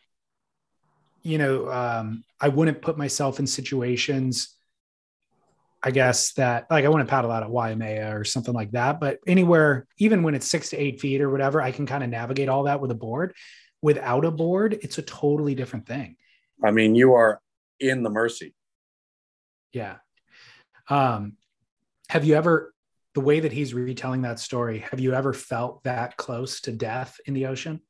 [1.29, 4.55] you know, um, I wouldn't put myself in situations,
[5.81, 8.99] I guess that like I wouldn't paddle out at Waimea or something like that.
[8.99, 12.09] But anywhere, even when it's six to eight feet or whatever, I can kind of
[12.09, 13.33] navigate all that with a board.
[13.81, 16.17] Without a board, it's a totally different thing.
[16.63, 17.39] I mean, you are
[17.79, 18.53] in the mercy.
[19.71, 19.97] Yeah.
[20.89, 21.37] Um,
[22.09, 22.73] have you ever,
[23.13, 27.17] the way that he's retelling that story, have you ever felt that close to death
[27.25, 27.81] in the ocean?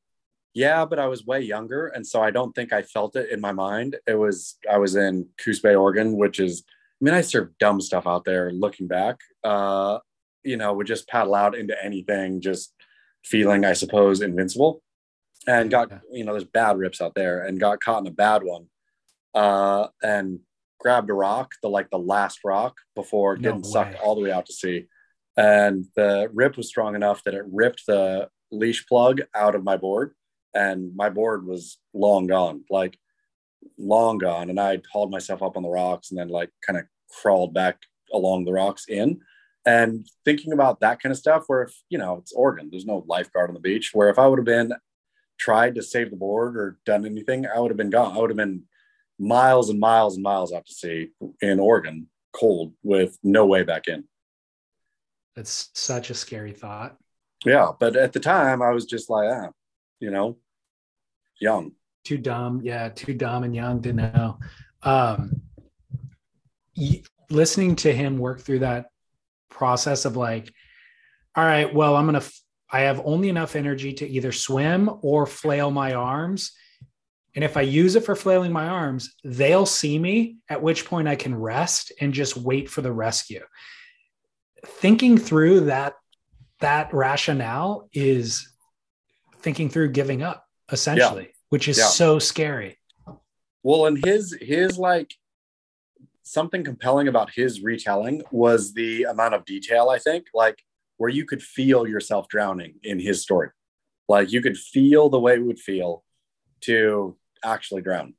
[0.54, 3.40] Yeah, but I was way younger, and so I don't think I felt it in
[3.40, 3.98] my mind.
[4.08, 7.80] It was I was in Coos Bay, Oregon, which is I mean I serve dumb
[7.82, 8.52] stuff out there.
[8.52, 10.00] Looking back, uh,
[10.44, 12.74] you know, would just paddle out into anything, just
[13.24, 14.82] feeling I suppose invincible,
[15.48, 18.42] and got you know there's bad rips out there, and got caught in a bad
[18.44, 18.66] one,
[19.36, 20.40] uh, and
[20.80, 24.48] grabbed a rock, the like the last rock before getting sucked all the way out
[24.48, 24.88] to sea,
[25.38, 29.78] and the rip was strong enough that it ripped the leash plug out of my
[29.78, 30.16] board
[30.54, 32.98] and my board was long gone, like
[33.78, 34.50] long gone.
[34.50, 36.86] And I hauled myself up on the rocks and then like kind of
[37.22, 37.78] crawled back
[38.14, 39.22] along the rocks in.
[39.66, 43.04] And thinking about that kind of stuff, where if you know it's Oregon, there's no
[43.08, 43.92] lifeguard on the beach.
[43.94, 44.74] Where if I would have been
[45.38, 48.16] tried to save the board or done anything, I would have been gone.
[48.16, 48.64] I would have been
[49.20, 51.10] miles and miles and miles out to sea
[51.42, 54.06] in Oregon, cold with no way back in.
[55.36, 56.98] That's such a scary thought.
[57.46, 59.50] Yeah, but at the time, I was just like, ah,
[60.00, 60.38] you know,
[61.40, 61.74] young.
[62.04, 62.62] Too dumb.
[62.64, 64.40] Yeah, too dumb and young to know.
[64.84, 65.42] Um,
[66.76, 68.88] y- listening to him work through that
[69.50, 70.52] process of like,
[71.36, 74.90] all right, well, I'm going to, f- I have only enough energy to either swim
[75.02, 76.52] or flail my arms.
[77.36, 81.08] And if I use it for flailing my arms, they'll see me, at which point
[81.08, 83.44] I can rest and just wait for the rescue.
[84.66, 85.94] Thinking through that
[86.60, 88.49] that rationale is
[89.42, 91.32] thinking through giving up essentially yeah.
[91.50, 91.86] which is yeah.
[91.86, 92.78] so scary.
[93.64, 95.14] Well and his his like
[96.24, 100.64] something compelling about his retelling was the amount of detail i think like
[100.98, 103.50] where you could feel yourself drowning in his story.
[104.10, 106.04] Like you could feel the way it would feel
[106.62, 108.16] to actually drown.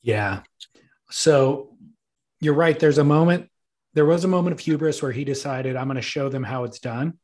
[0.00, 0.42] Yeah.
[1.10, 1.76] So
[2.40, 2.78] you're right.
[2.78, 3.50] There's a moment
[3.94, 6.64] there was a moment of hubris where he decided i'm going to show them how
[6.64, 7.14] it's done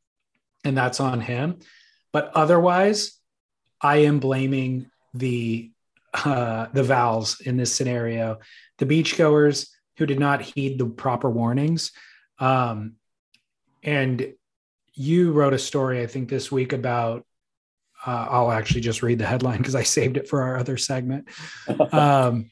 [0.65, 1.59] and that's on him
[2.17, 3.13] but otherwise,
[3.79, 5.71] I am blaming the
[6.15, 8.39] uh, the Vals in this scenario,
[8.79, 11.93] the beachgoers who did not heed the proper warnings.
[12.39, 12.95] Um,
[13.83, 14.33] and
[14.95, 17.27] you wrote a story, I think, this week about.
[18.07, 21.29] Uh, I'll actually just read the headline because I saved it for our other segment.
[21.93, 22.51] Um,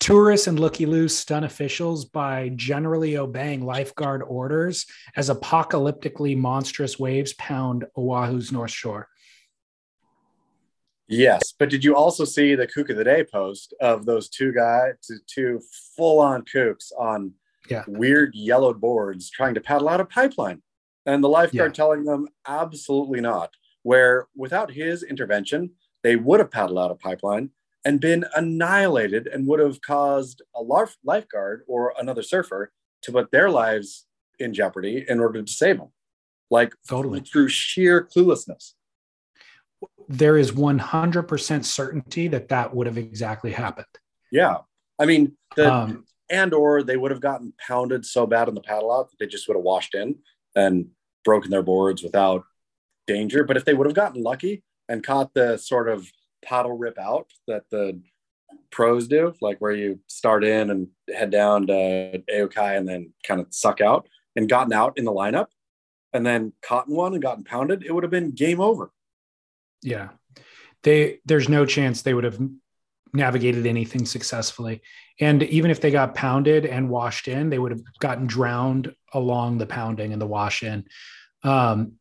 [0.00, 4.86] Tourists and looky loos stun officials by generally obeying lifeguard orders
[5.16, 9.08] as apocalyptically monstrous waves pound Oahu's north shore.
[11.06, 14.52] Yes, but did you also see the kook of the day post of those two
[14.52, 14.94] guys,
[15.26, 15.60] two
[15.96, 17.32] full on kooks on
[17.68, 17.84] yeah.
[17.86, 20.62] weird yellowed boards trying to paddle out a pipeline?
[21.06, 21.74] And the lifeguard Yeah.
[21.74, 23.50] telling them absolutely not.
[23.82, 25.72] Where without his intervention,
[26.02, 27.50] they would have paddled out a pipeline
[27.84, 30.62] and been annihilated and would have caused a
[31.04, 32.72] lifeguard or another surfer
[33.02, 34.06] to put their lives
[34.38, 35.88] in jeopardy in order to save them.
[36.50, 37.20] Like Totally.
[37.20, 38.72] through sheer cluelessness.
[40.08, 43.86] There is 100% certainty that that would have exactly happened.
[44.30, 44.58] Yeah.
[44.98, 48.60] I mean, the Um, and or they would have gotten pounded so bad in the
[48.60, 50.16] paddle out that they just would have washed in
[50.54, 50.88] and
[51.24, 52.44] broken their boards without
[53.06, 53.44] danger.
[53.44, 56.10] But if they would have gotten lucky and caught the sort of
[56.44, 58.00] paddle rip out that the
[58.70, 63.40] pros do, like where you start in and head down to Ehukai and then kind
[63.40, 65.46] of suck out and gotten out in the lineup
[66.12, 68.90] and then caught in one and gotten pounded, it would have been game over.
[69.82, 70.10] Yeah.
[70.82, 72.38] They there's no chance they would have
[73.12, 74.82] navigated anything successfully.
[75.20, 79.58] And even if they got pounded and washed in, they would have gotten drowned along
[79.58, 80.84] the pounding and the wash in.
[81.42, 81.92] Um,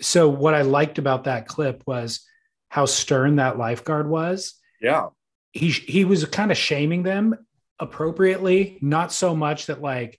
[0.00, 2.26] so what I liked about that clip was
[2.74, 4.54] how stern that lifeguard was.
[4.80, 5.10] Yeah.
[5.52, 7.36] He he was kind of shaming them
[7.78, 10.18] appropriately, not so much that like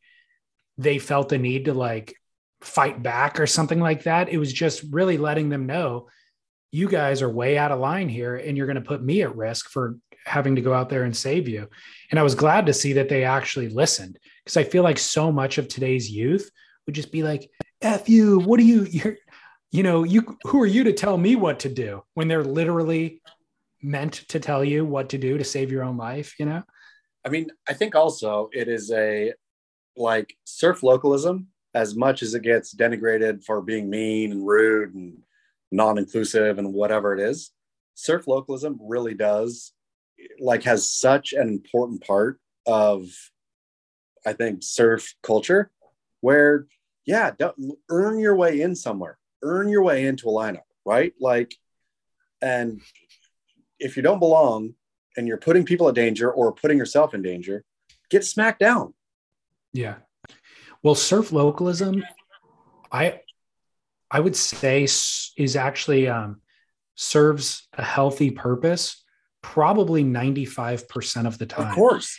[0.77, 2.15] they felt the need to like
[2.61, 4.29] fight back or something like that.
[4.29, 6.07] It was just really letting them know
[6.71, 9.35] you guys are way out of line here and you're going to put me at
[9.35, 11.67] risk for having to go out there and save you.
[12.09, 15.29] And I was glad to see that they actually listened because I feel like so
[15.29, 16.49] much of today's youth
[16.85, 17.51] would just be like,
[17.81, 19.17] F you, what are you, you're,
[19.75, 23.21] you know, you, who are you to tell me what to do when they're literally
[23.81, 26.63] meant to tell you what to do to save your own life, you know?
[27.25, 29.33] I mean, I think also it is a
[29.97, 35.17] like surf localism as much as it gets denigrated for being mean and rude and
[35.73, 37.51] non-inclusive and whatever it is.
[37.95, 39.73] Surf localism really does
[40.39, 43.09] like has such an important part of
[44.25, 45.69] I think surf culture
[46.21, 46.65] where
[47.05, 47.31] yeah,
[47.89, 49.19] earn your way in somewhere.
[49.45, 51.13] Earn your way into a lineup, right?
[51.19, 51.53] Like
[52.41, 52.81] and
[53.79, 54.73] if you don't belong
[55.15, 57.63] and you're putting people at danger or putting yourself in danger,
[58.09, 58.93] get smacked down.
[59.73, 59.95] Yeah.
[60.83, 62.03] Well, surf localism,
[62.91, 63.21] I
[64.11, 66.41] I would say is actually um,
[66.95, 69.03] serves a healthy purpose
[69.45, 71.67] probably 95% of the time.
[71.67, 72.17] Of course.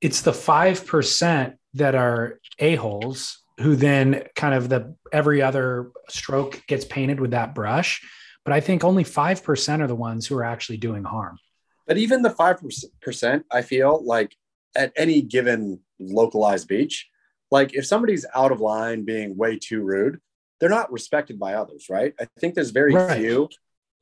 [0.00, 6.84] It's the 5% that are a-holes who then kind of the every other stroke gets
[6.84, 8.02] painted with that brush,
[8.44, 11.38] but I think only 5% are the ones who are actually doing harm.
[11.86, 14.36] But even the 5%, I feel like
[14.76, 17.08] at any given localized beach,
[17.50, 20.20] like if somebody's out of line being way too rude,
[20.58, 22.12] they're not respected by others, right?
[22.20, 23.18] I think there's very Right.
[23.18, 23.48] few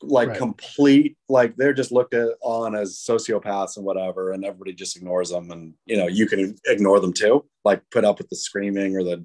[0.02, 0.38] like Right.
[0.38, 5.30] complete like they're just looked at on as sociopaths and whatever and everybody just ignores
[5.30, 8.96] them and you know you can ignore them too like put up with the screaming
[8.96, 9.24] or the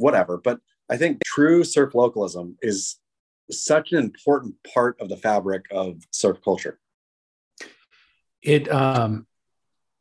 [0.00, 0.58] whatever but
[0.90, 3.00] i think true surf localism is
[3.52, 6.78] such an important part of the fabric of surf culture.
[8.42, 9.26] It um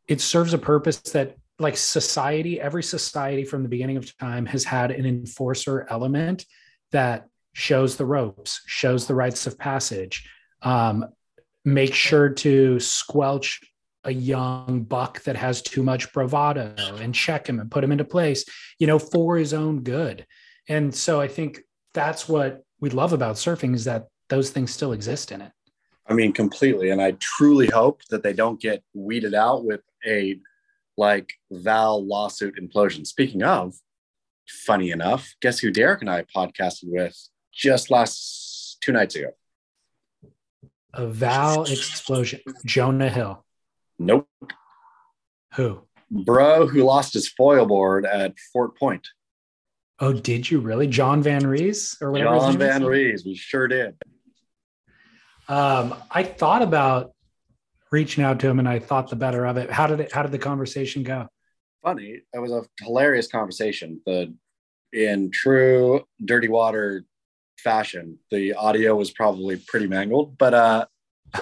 [0.08, 4.64] it serves a purpose that like society every society from the beginning of time has
[4.64, 6.46] had an enforcer element
[6.92, 10.30] that shows the ropes shows the rites of passage
[10.62, 11.06] um
[11.66, 13.60] make sure to squelch
[14.10, 18.04] a young buck that has too much bravado and check him and put him into
[18.04, 18.44] place
[18.80, 20.26] you know for his own good
[20.68, 21.60] and so i think
[21.94, 25.52] that's what we love about surfing is that those things still exist in it
[26.10, 26.90] I mean, completely.
[26.90, 30.40] And I truly hope that they don't get weeded out with a
[30.98, 33.06] like Val lawsuit implosion.
[33.06, 33.76] Speaking of,
[34.48, 37.16] funny enough, guess who Derek and I podcasted with
[37.54, 39.30] just last two nights ago?
[40.94, 42.42] a Val explosion.
[42.66, 43.46] Jonah Hill.
[44.00, 44.28] Nope.
[45.56, 45.82] Who?
[46.10, 49.08] Bro who lost his foil board at Fort Point.
[50.00, 50.88] Oh, did you really?
[50.88, 52.38] John Van Rees or whatever.
[52.40, 52.58] John?
[52.58, 53.26] Van Rees.
[53.26, 53.96] We sure did.
[55.48, 57.12] Um, I thought about
[57.92, 59.70] reaching out to him, and I thought the better of it.
[59.70, 60.12] How did it?
[60.14, 61.28] How did the conversation go?
[61.84, 62.22] Funny.
[62.34, 64.02] It was a hilarious conversation.
[64.06, 64.34] The
[64.94, 67.04] in true dirty water
[67.58, 70.86] fashion, the audio was probably pretty mangled, but uh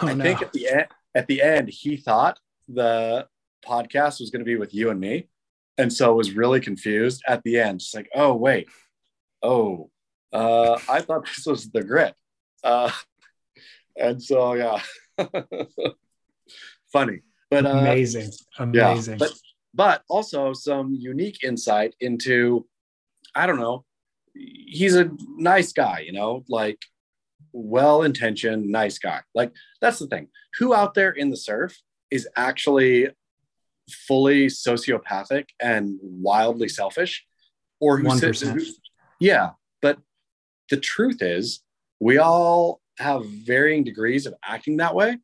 [0.01, 0.23] Oh, I no.
[0.23, 0.85] think at the end,
[1.15, 3.27] at the end, he thought the
[3.65, 5.29] podcast was going to be with you and me,
[5.77, 7.79] and so I was really confused at the end.
[7.79, 8.67] Just like, oh wait,
[9.41, 9.89] oh,
[10.33, 12.13] uh, I thought this was the grit,
[12.63, 12.91] uh,
[13.95, 14.81] and so yeah,
[16.91, 18.31] funny, but uh, Amazing,
[18.73, 19.17] yeah, amazing.
[19.17, 19.31] but
[19.73, 22.65] but also some unique insight into,
[23.35, 23.85] I don't know,
[24.33, 26.79] he's a nice guy, you know, like
[27.53, 29.21] well intentioned, nice guy.
[29.33, 30.29] Like that's the thing.
[30.59, 31.77] Who out there in the surf
[32.11, 33.09] is actually
[34.07, 37.25] fully sociopathic and wildly selfish?
[37.79, 38.59] Or who sits, who,
[39.19, 39.51] yeah.
[39.81, 39.99] But
[40.69, 41.61] the truth is,
[41.99, 45.19] we all have varying degrees of acting that way.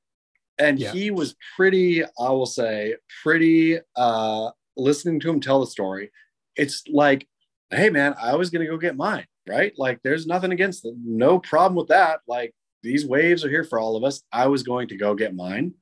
[0.60, 0.92] And yeah.
[0.92, 6.12] he was pretty, I will say, pretty uh listening to him tell the story.
[6.56, 7.28] It's like,
[7.72, 9.74] hey man, I was gonna go get mine right?
[9.78, 10.96] Like there's nothing against them.
[11.06, 12.22] No problem with that.
[12.28, 14.22] Like these waves are here for all of us.
[14.32, 15.74] I was going to go get mine,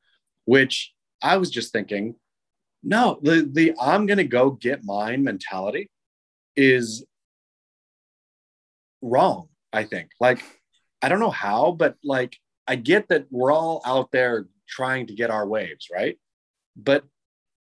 [0.46, 2.16] which I was just thinking,
[2.84, 5.90] no, the the I'm gonna go get mine mentality
[6.56, 7.06] is
[9.02, 10.10] wrong, I think.
[10.20, 10.44] Like,
[11.02, 12.38] I don't know how, but like
[12.68, 16.18] I get that we're all out there trying to get our waves, right?
[16.76, 17.04] But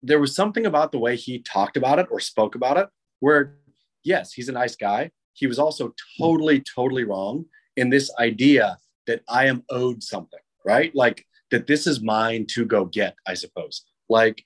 [0.04, 2.88] there was something about the way he talked about it or spoke about it
[3.20, 3.58] where
[4.04, 7.46] yes, he's a nice guy, he was also totally, totally wrong
[7.76, 10.94] in this idea that I am owed something, right?
[10.96, 13.84] Like that this is mine to go get, I suppose.
[14.10, 14.44] Like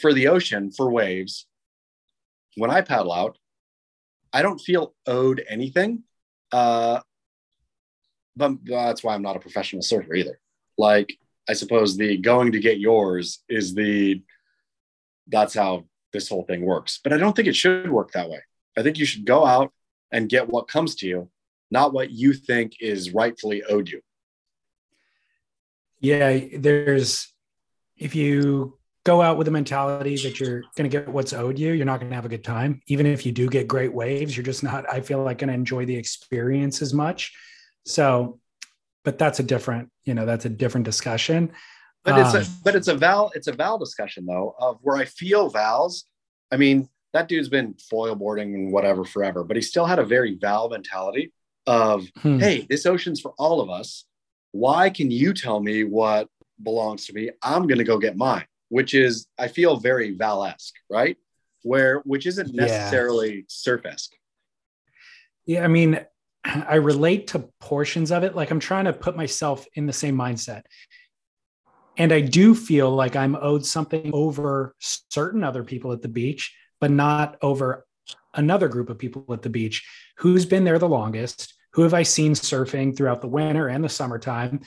[0.00, 1.46] for the ocean, for waves,
[2.56, 3.38] when I paddle out,
[4.32, 6.04] I don't feel owed anything.
[6.50, 7.00] Uh,
[8.36, 10.38] but that's why I'm not a professional surfer either.
[10.78, 14.22] Like, I suppose the going to get yours is the
[15.28, 17.00] that's how this whole thing works.
[17.02, 18.40] But I don't think it should work that way.
[18.76, 19.72] I think you should go out
[20.10, 21.30] and get what comes to you,
[21.70, 24.00] not what you think is rightfully owed you.
[26.02, 27.32] Yeah, there's
[27.96, 31.72] if you go out with the mentality that you're going to get what's owed you,
[31.72, 32.82] you're not going to have a good time.
[32.86, 35.54] Even if you do get great waves, you're just not, I feel like, going to
[35.54, 37.32] enjoy the experience as much.
[37.84, 38.38] So,
[39.04, 41.52] but that's a different, you know, that's a different discussion.
[42.04, 44.96] But it's um, a, but it's a Val, it's a Val discussion though, of where
[44.96, 46.04] I feel Val's.
[46.50, 50.04] I mean, that dude's been foil boarding and whatever forever, but he still had a
[50.04, 51.32] very Val mentality
[51.66, 52.38] of, hmm.
[52.38, 54.04] hey, this ocean's for all of us.
[54.52, 56.28] Why can you tell me what
[56.62, 57.30] belongs to me?
[57.42, 61.16] I'm going to go get mine, which is, I feel very Val esque, right?
[61.62, 63.42] Where, which isn't necessarily yeah.
[63.48, 64.12] surf esque.
[65.46, 65.64] Yeah.
[65.64, 66.00] I mean,
[66.44, 68.34] I relate to portions of it.
[68.34, 70.62] Like I'm trying to put myself in the same mindset.
[71.96, 76.54] And I do feel like I'm owed something over certain other people at the beach
[76.82, 77.86] but not over
[78.34, 79.88] another group of people at the beach.
[80.18, 81.54] Who's been there the longest?
[81.74, 84.60] Who have I seen surfing throughout the winter and the summertime?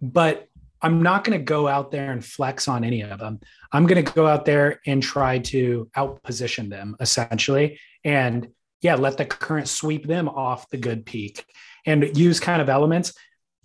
[0.00, 0.48] But
[0.82, 3.40] I'm not going to go out there and flex on any of them.
[3.70, 7.78] I'm going to go out there and try to outposition them essentially.
[8.02, 8.48] And
[8.80, 11.44] yeah, let the current sweep them off the good peak
[11.84, 13.12] and use kind of elements.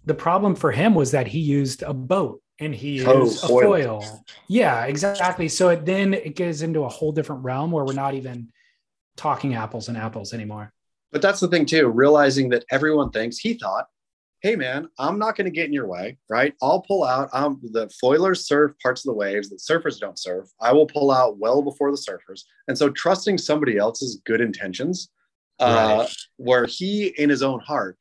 [0.04, 3.48] The problem for him was that he used a boat and he oh, is a
[3.48, 4.04] foil.
[4.48, 5.48] Yeah, exactly.
[5.48, 8.50] So it, then it gets into a whole different realm where we're not even
[9.16, 10.74] talking apples and apples anymore.
[11.16, 13.88] But that's the thing too, realizing that everyone thinks he thought,
[14.42, 16.54] "Hey man, I'm not going to get in your way, right?
[16.62, 17.30] I'll pull out.
[17.32, 20.50] Um, the foilers surf parts of the waves that surfers don't surf.
[20.60, 25.08] I will pull out well before the surfers." And so, trusting somebody else's good intentions,
[25.62, 26.16] uh, right.
[26.36, 27.98] where he in his own heart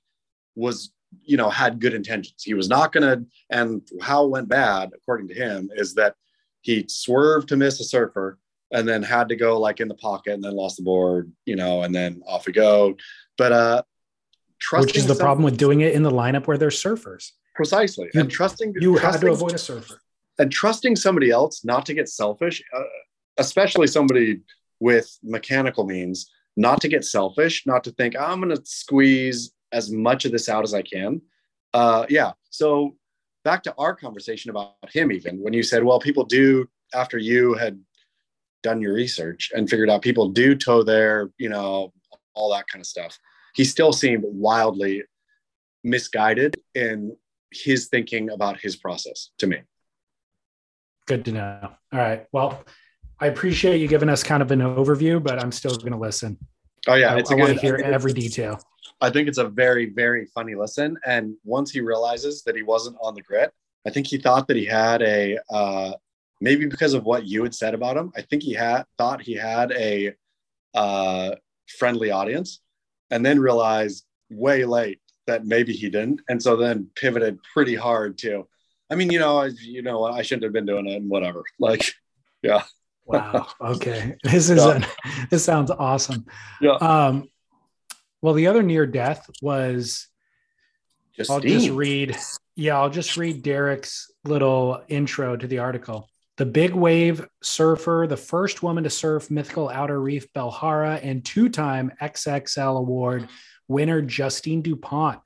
[0.56, 0.90] was
[1.22, 4.90] you know had good intentions he was not going to and how it went bad
[4.92, 6.16] according to him is that
[6.62, 8.40] he swerved to miss a surfer
[8.75, 11.57] and then had to go like in the pocket and then lost the board you
[11.57, 12.95] know and then off we go
[13.39, 13.83] but uh
[14.72, 18.20] which is the problem with doing it in the lineup where there's surfers precisely you,
[18.20, 20.01] and trusting you trusting, had to avoid a surfer
[20.39, 22.83] and trusting somebody else not to get selfish uh,
[23.39, 24.41] especially somebody
[24.81, 29.91] with mechanical means not to get selfish not to think i'm going to squeeze as
[29.91, 31.20] much of this out as I can.
[31.75, 32.33] Uh, yeah.
[32.51, 32.97] So
[33.43, 37.55] back to our conversation about him, even when you said, well, people do after you
[37.55, 37.79] had
[38.64, 41.92] done your research and figured out people do tow there, you know,
[42.34, 43.16] all that kind of stuff.
[43.54, 45.04] He still seemed wildly
[45.84, 47.16] misguided in
[47.52, 49.58] his thinking about his process to me.
[51.06, 51.70] Good to know.
[51.92, 52.26] All right.
[52.32, 52.64] Well,
[53.20, 56.38] I appreciate you giving us kind of an overview, but I'm still going to listen.
[56.88, 58.60] Oh yeah, I, I want to hear every detail.
[59.00, 60.98] I think it's a very, very funny listen.
[61.06, 63.52] And once he realizes that he wasn't on the grit,
[63.86, 65.92] I think he thought that he had a uh,
[66.41, 68.12] maybe because of what you had said about him.
[68.16, 70.14] I think he had thought he had a
[70.74, 71.37] uh,
[71.78, 72.61] friendly audience,
[73.11, 78.18] and then realized way late that maybe he didn't, and so then pivoted pretty hard
[78.18, 78.47] to.
[78.91, 81.45] I mean, you know, I, you know, I shouldn't have been doing it, and whatever.
[81.59, 81.93] Like,
[82.43, 82.62] yeah.
[83.07, 83.47] wow.
[83.61, 84.16] Okay.
[84.22, 84.85] This is yeah.
[85.05, 86.26] a, this sounds awesome.
[86.61, 86.74] Yeah.
[86.74, 87.28] Um,
[88.20, 90.09] well, the other near death was.
[91.16, 91.35] Justine.
[91.35, 92.16] I'll just read.
[92.57, 96.09] Yeah, I'll just read Derek's little intro to the article.
[96.37, 101.49] The big wave surfer, the first woman to surf mythical outer reef Belhara, and two
[101.49, 103.28] time XXL award
[103.68, 105.20] winner Justine Dupont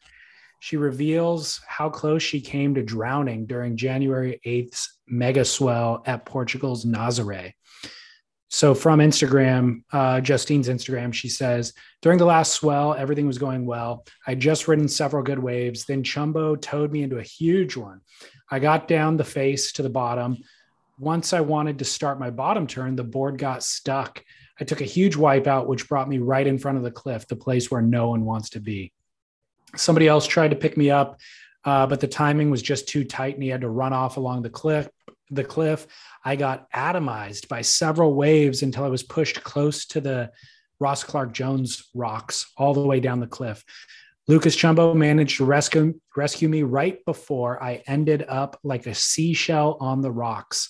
[0.61, 6.85] She reveals how close she came to drowning during January 8th's mega swell at Portugal's
[6.85, 7.53] Nazaré.
[8.51, 13.67] So, from Instagram, uh, Justine's Instagram, she says, During the last swell, everything was going
[13.67, 14.07] well.
[14.27, 15.85] I just ridden several good waves.
[15.85, 18.01] Then Chumbo towed me into a huge one.
[18.51, 20.39] I got down the face to the bottom.
[20.99, 24.23] Once I wanted to start my bottom turn, the board got stuck.
[24.61, 27.37] I took a huge wipeout, which brought me right in front of the cliff, the
[27.37, 28.93] place where no one wants to be.
[29.77, 31.21] Somebody else tried to pick me up,
[31.65, 34.43] uh, but the timing was just too tight, and he had to run off along
[34.43, 34.89] the cliff.
[35.31, 35.87] The cliff.
[36.25, 40.33] I got atomized by several waves until I was pushed close to the
[40.81, 43.65] Ross Clark Jones rocks, all the way down the cliff.
[44.29, 49.79] Lucas Chumbo managed to rescue rescue me right before I ended up like a seashell
[49.81, 50.69] on the rocks.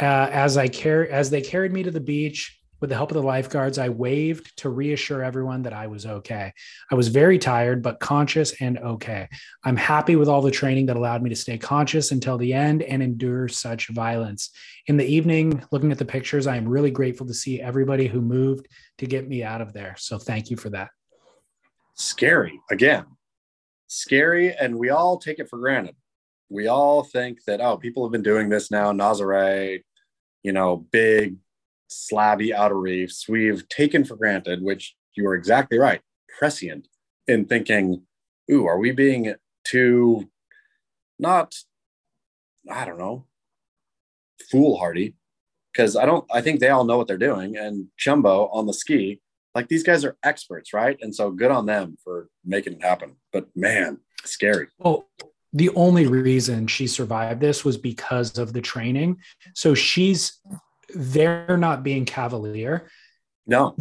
[0.00, 3.16] Uh, as I car- as they carried me to the beach, with the help of
[3.16, 6.52] the lifeguards, I waved to reassure everyone that I was okay.
[6.90, 9.28] I was very tired, but conscious and okay.
[9.64, 12.82] I'm happy with all the training that allowed me to stay conscious until the end
[12.82, 14.50] and endure such violence.
[14.86, 18.20] In the evening, looking at the pictures, I am really grateful to see everybody who
[18.20, 19.96] moved to get me out of there.
[19.98, 20.90] So thank you for that.
[22.00, 23.04] Scary again,
[23.88, 25.96] scary, and we all take it for granted.
[26.48, 29.82] We all think that, oh, people have been doing this now, Nazare,
[30.44, 31.36] you know, big
[31.90, 36.00] slabby outer reefs we've taken for granted, which you are exactly right,
[36.38, 36.86] prescient
[37.26, 38.02] in thinking,
[38.48, 39.34] ooh, are we being
[39.64, 40.30] too
[41.18, 41.56] not,
[42.70, 43.26] I don't know,
[44.50, 45.16] foolhardy?
[45.72, 47.56] Because I don't, I think they all know what they're doing.
[47.56, 49.20] And Chumbo on the ski,
[49.54, 50.98] like these guys are experts, right?
[51.00, 53.16] And so good on them for making it happen.
[53.32, 54.68] But man, scary.
[54.78, 55.08] Well,
[55.52, 59.18] the only reason she survived this was because of the training.
[59.54, 60.40] So she's
[60.94, 62.88] they're not being cavalier.
[63.46, 63.74] No.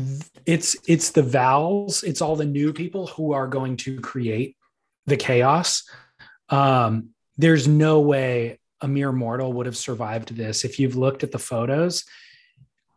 [0.45, 4.55] It's it's the Vals, it's all the new people who are going to create
[5.05, 5.83] the chaos.
[6.49, 10.63] Um, there's no way a mere mortal would have survived this.
[10.63, 12.05] If you've looked at the photos,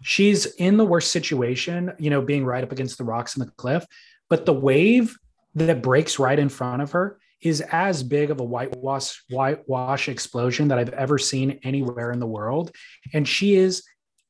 [0.02, 3.50] she's in the worst situation, you know, being right up against the rocks and the
[3.52, 3.84] cliff,
[4.28, 5.16] but the wave
[5.54, 10.68] that breaks right in front of her is as big of a whitewash whitewash explosion
[10.68, 12.70] that I've ever seen anywhere in the world
[13.12, 13.82] and she is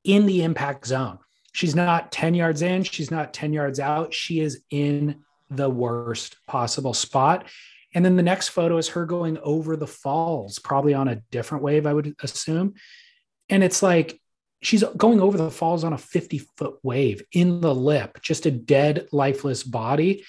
[0.05, 1.19] in the impact zone.
[1.53, 4.15] She's not 10 yards in, she's not 10 yards out.
[4.15, 7.49] She is in the worst possible spot.
[7.93, 11.65] And then the next photo is her going over the falls, probably on a different
[11.65, 12.75] wave, I would assume.
[13.49, 14.21] And it's like
[14.63, 18.51] she's going over the falls on a 50 foot wave in the lip, just a
[18.51, 20.25] dead, lifeless body.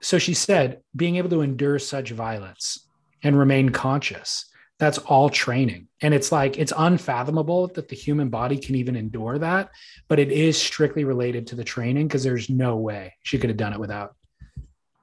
[0.00, 2.86] So she said, being able to endure such violence
[3.22, 4.50] and remain conscious
[4.80, 5.88] that's all training.
[6.00, 9.70] And it's like it's unfathomable that the human body can even endure that
[10.08, 13.58] but it is strictly related to the training because there's no way she could have
[13.58, 14.16] done it without.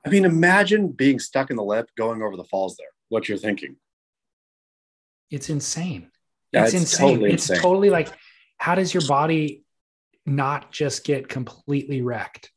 [0.05, 2.88] I mean imagine being stuck in the lip going over the falls there.
[3.09, 3.78] What you're thinking.
[5.30, 6.09] It's insane
[6.54, 7.62] it's, it's insane totally it's insane.
[7.62, 8.10] totally like
[8.58, 9.64] how does your body
[10.26, 12.52] not just get completely wrecked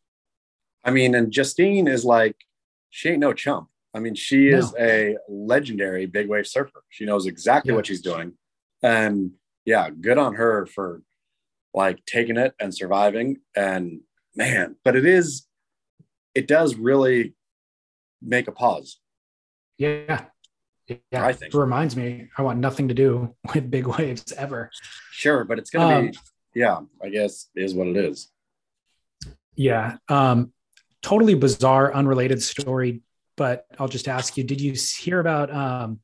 [0.84, 2.36] i mean and justine is like
[2.90, 4.78] she ain't no chump I mean, she is No.
[4.78, 6.84] a legendary big wave surfer.
[6.90, 7.74] She knows exactly Yeah.
[7.76, 8.34] what she's doing.
[8.84, 9.32] And
[9.64, 11.02] yeah, good on her for
[11.74, 13.38] like taking it and surviving.
[13.56, 14.02] And
[14.36, 15.44] man, but it is,
[16.36, 17.34] it does really
[18.22, 19.00] make a pause.
[19.76, 20.26] yeah
[21.12, 21.54] yeah I think.
[21.54, 24.70] it reminds me i want nothing to do with big waves ever
[25.12, 26.18] Sure, but it's going to Um, be,
[26.54, 28.30] yeah, I guess is what it is.
[29.54, 29.98] Yeah.
[30.08, 30.52] Um,
[31.02, 33.02] totally bizarre, unrelated story,
[33.36, 36.00] but I'll just ask you did you hear about um,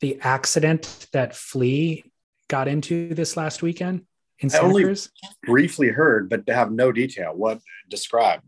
[0.00, 2.04] the accident that Flea
[2.48, 4.02] got into this last weekend
[4.38, 5.10] in I Santa only Cruz?
[5.42, 7.32] briefly heard, but have no detail.
[7.34, 8.42] What describe?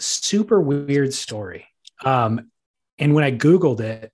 [0.00, 1.66] Super weird story.
[2.04, 2.50] Um,
[2.98, 4.10] and when I Googled it,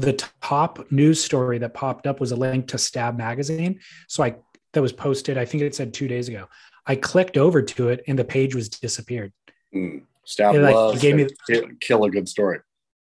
[0.00, 3.80] the top news story that popped up was a link to Stab Magazine.
[4.08, 4.36] So I
[4.72, 6.48] that was posted, I think it said two days ago.
[6.86, 9.32] I clicked over to it and the page was disappeared.
[9.74, 12.60] Mm, Stab It, like, gave me- kill, kill a good story.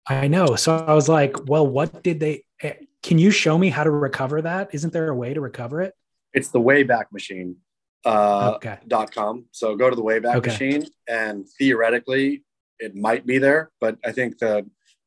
[0.08, 0.56] I know.
[0.56, 2.46] So I was like, well, what did they?
[2.62, 2.74] eh,
[3.04, 4.70] Can you show me how to recover that?
[4.74, 5.94] Isn't there a way to recover it?
[6.34, 7.58] It's the Wayback Machine
[8.06, 8.78] uh, Okay.
[8.88, 9.46] dot com.
[9.52, 10.52] So go to the Wayback Okay.
[10.52, 12.44] Machine, and theoretically,
[12.80, 13.72] it might be there.
[13.80, 14.66] But I think the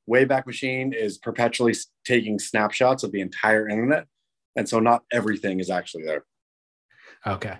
[0.08, 1.74] Wayback Machine is perpetually
[2.04, 4.06] taking snapshots of the entire internet,
[4.56, 6.24] and so not everything is actually there.
[7.26, 7.58] Okay.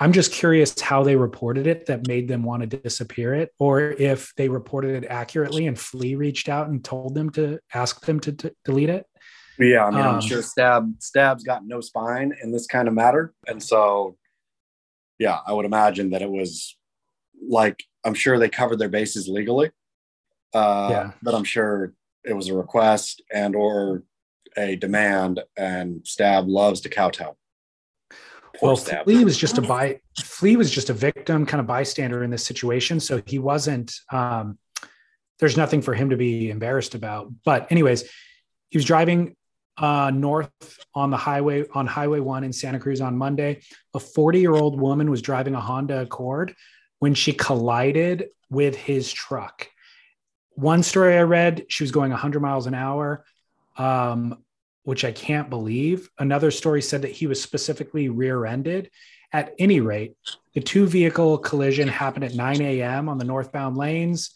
[0.00, 3.80] I'm just curious how they reported it that made them want to disappear it, or
[3.80, 8.18] if they reported it accurately and Flea reached out and told them to ask them
[8.20, 9.06] to, delete it.
[9.58, 12.94] Yeah, I mean, I'm Um, sure Stab Stab's got no spine in this kind of
[12.94, 14.16] matter, and so
[15.18, 16.76] yeah, I would imagine that it was
[17.48, 19.70] like I'm sure they covered their bases legally,
[20.54, 21.10] Uh, Yeah.
[21.22, 21.92] But I'm sure
[22.24, 24.02] it was a request and or
[24.56, 27.36] a demand, and Stab loves to kowtow.
[28.10, 29.04] Poor well, Stab.
[29.04, 32.44] Flea was just a by Flea was just a victim, kind of bystander in this
[32.44, 33.00] situation.
[33.00, 33.94] So he wasn't.
[34.10, 34.58] Um,
[35.38, 37.32] there's nothing for him to be embarrassed about.
[37.44, 38.04] But anyways,
[38.68, 39.34] he was driving
[39.78, 40.50] uh, north
[40.94, 43.62] on the highway on Highway One in Santa Cruz on Monday.
[43.94, 46.54] A 40 year old woman was driving a Honda Accord
[46.98, 49.66] when she collided with his truck.
[50.54, 53.24] One story I read, she was going 100 miles an hour.
[53.76, 54.42] Um,
[54.84, 56.10] which I can't believe.
[56.18, 58.90] Another story said that he was specifically rear ended.
[59.32, 60.14] At any rate,
[60.54, 63.08] the two vehicle collision happened at 9 a.m.
[63.08, 64.30] on the northbound lanes.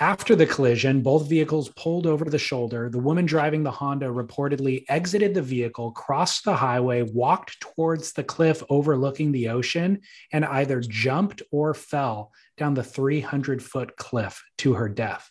[0.00, 2.90] After the collision, both vehicles pulled over the shoulder.
[2.90, 8.24] The woman driving the Honda reportedly exited the vehicle, crossed the highway, walked towards the
[8.24, 10.00] cliff overlooking the ocean,
[10.32, 15.30] and either jumped or fell down the 300 foot cliff to her death.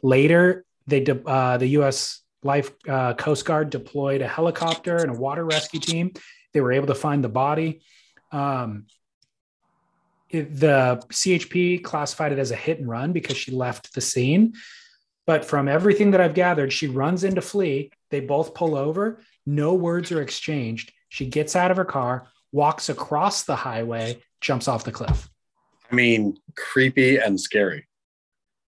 [0.00, 2.22] Later, they de- uh, the U.S.
[2.44, 6.12] Life uh, Coast Guard deployed a helicopter and a water rescue team.
[6.52, 7.82] They were able to find the body.
[8.30, 8.86] Um,
[10.42, 14.54] the CHP classified it as a hit and run because she left the scene.
[15.26, 17.90] But from everything that I've gathered, she runs into Flea.
[18.10, 19.20] They both pull over.
[19.46, 20.92] No words are exchanged.
[21.08, 25.30] She gets out of her car, walks across the highway, jumps off the cliff.
[25.90, 27.86] I mean, creepy and scary.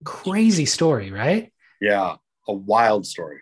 [0.04, 1.52] Crazy story, right?
[1.80, 2.16] Yeah,
[2.48, 3.40] a wild story.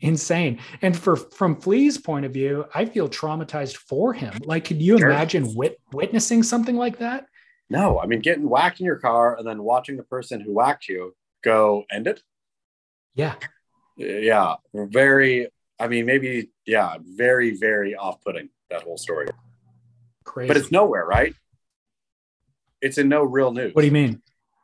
[0.00, 0.58] Insane.
[0.82, 4.34] And for from Flea's point of view, I feel traumatized for him.
[4.44, 5.10] Like, could you Sure.
[5.10, 7.26] imagine wit- witnessing something like that?
[7.68, 10.88] No, I mean, getting whacked in your car and then watching the person who whacked
[10.88, 12.22] you go end it.
[13.14, 13.34] Yeah.
[13.96, 15.48] Yeah, very.
[15.80, 19.28] I mean, maybe yeah, very very off-putting that whole story.
[20.24, 20.48] Crazy.
[20.48, 21.34] But it's nowhere, right?
[22.82, 23.74] It's in no real news.
[23.74, 24.22] what do you mean?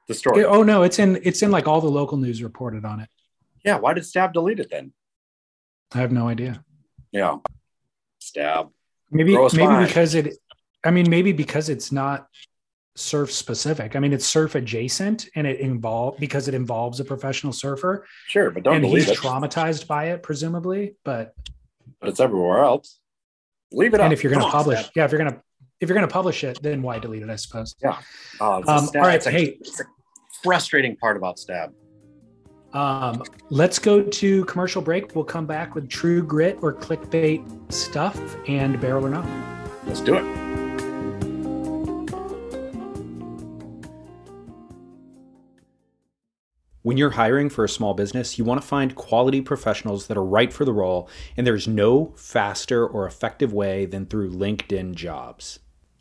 [0.08, 0.44] The story.
[0.44, 3.08] oh no, it's in it's in like all the local news reported on it.
[3.64, 4.92] Yeah, why did Stab delete it then?
[5.94, 6.64] I have no idea.
[7.12, 7.36] Yeah,
[8.18, 8.70] Stab.
[9.10, 9.86] Maybe Grow a maybe spine.
[9.86, 10.34] because it
[10.84, 12.28] I mean maybe because it's not
[12.96, 13.94] surf specific.
[13.96, 18.50] I mean it's surf adjacent and it involve because it involves a professional surfer Sure,
[18.50, 19.18] but don't and delete he's it.
[19.18, 21.34] traumatized by it presumably, but
[22.00, 22.98] but it's everywhere else.
[23.72, 24.04] Leave it up.
[24.04, 24.92] and if you're going to publish, Stab.
[24.96, 25.40] yeah, if you're going to
[25.80, 27.30] if you're going to publish it, then why delete it?
[27.30, 27.74] I suppose.
[27.82, 27.98] Yeah.
[28.40, 29.56] Oh, a Um, Stab- all right, it's a- hey.
[29.60, 29.84] it's a
[30.42, 31.72] frustrating part about Stab.
[32.72, 35.14] Um, let's go to commercial break.
[35.14, 38.18] We'll come back with true grit or clickbait stuff
[38.48, 39.26] and barrel or not.
[39.86, 40.42] Let's do it.
[46.84, 50.24] When you're hiring for a small business, you want to find quality professionals that are
[50.24, 55.60] right for the role, and there's no faster or effective way than through LinkedIn jobs.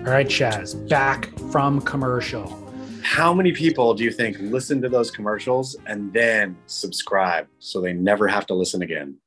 [0.00, 2.66] All right, Chas, back from commercial.
[3.02, 7.92] How many people do you think listen to those commercials and then subscribe so they
[7.92, 9.18] never have to listen again?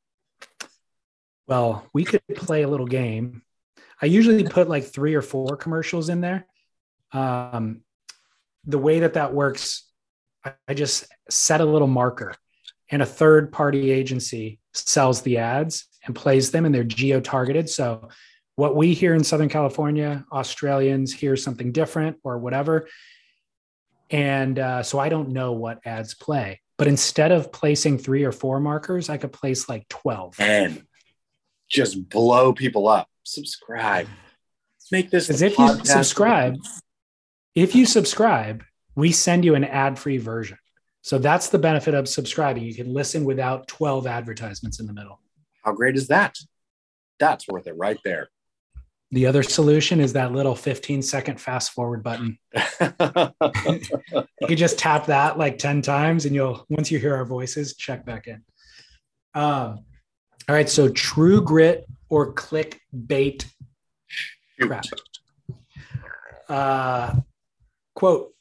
[1.47, 3.43] Well, we could play a little game.
[4.01, 6.47] I usually put like three or four commercials in there.
[7.11, 7.81] Um,
[8.65, 9.87] the way that that works,
[10.67, 12.33] I, just set a little marker,
[12.89, 17.69] and a third party agency sells the ads and plays them, and they're geo targeted.
[17.69, 18.09] So,
[18.55, 22.87] what we hear in Southern California, Australians hear something different or whatever.
[24.09, 26.61] And uh, so I don't know what ads play.
[26.77, 30.39] But instead of placing three or four markers, I could place like 12.
[30.39, 30.85] And
[31.69, 33.07] just blow people up.
[33.23, 34.07] Subscribe.
[34.91, 36.57] Make this the if you subscribe,
[37.55, 38.63] if you subscribe,
[38.95, 40.57] we send you an ad free version.
[41.01, 42.63] So that's the benefit of subscribing.
[42.63, 45.19] You can listen without 12 advertisements in the middle.
[45.63, 46.37] How great is that?
[47.19, 48.29] That's worth it right there.
[49.13, 52.39] The other solution is that little 15 second fast forward button.
[52.81, 57.75] you can just tap that like 10 times and you'll, once you hear our voices,
[57.75, 58.43] check back in.
[59.35, 59.85] Um,
[60.49, 60.67] all right.
[60.67, 63.45] So true grit or clickbait
[64.59, 64.85] crap.
[66.49, 67.13] Uh,
[67.93, 68.32] quote,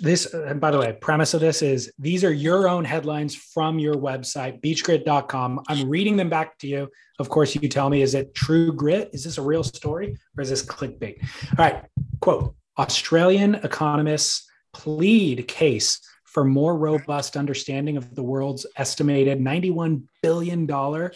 [0.00, 3.78] this, and by the way, premise of this is these are your own headlines from
[3.78, 5.60] your website, beachgrit.com.
[5.68, 6.88] I'm reading them back to you.
[7.18, 9.10] Of course, you tell me, is it true grit?
[9.12, 11.22] Is this a real story or is this clickbait?
[11.22, 11.84] All right.
[12.20, 20.66] Quote Australian economists plead case for more robust understanding of the world's estimated $91 billion,
[20.66, 21.10] billion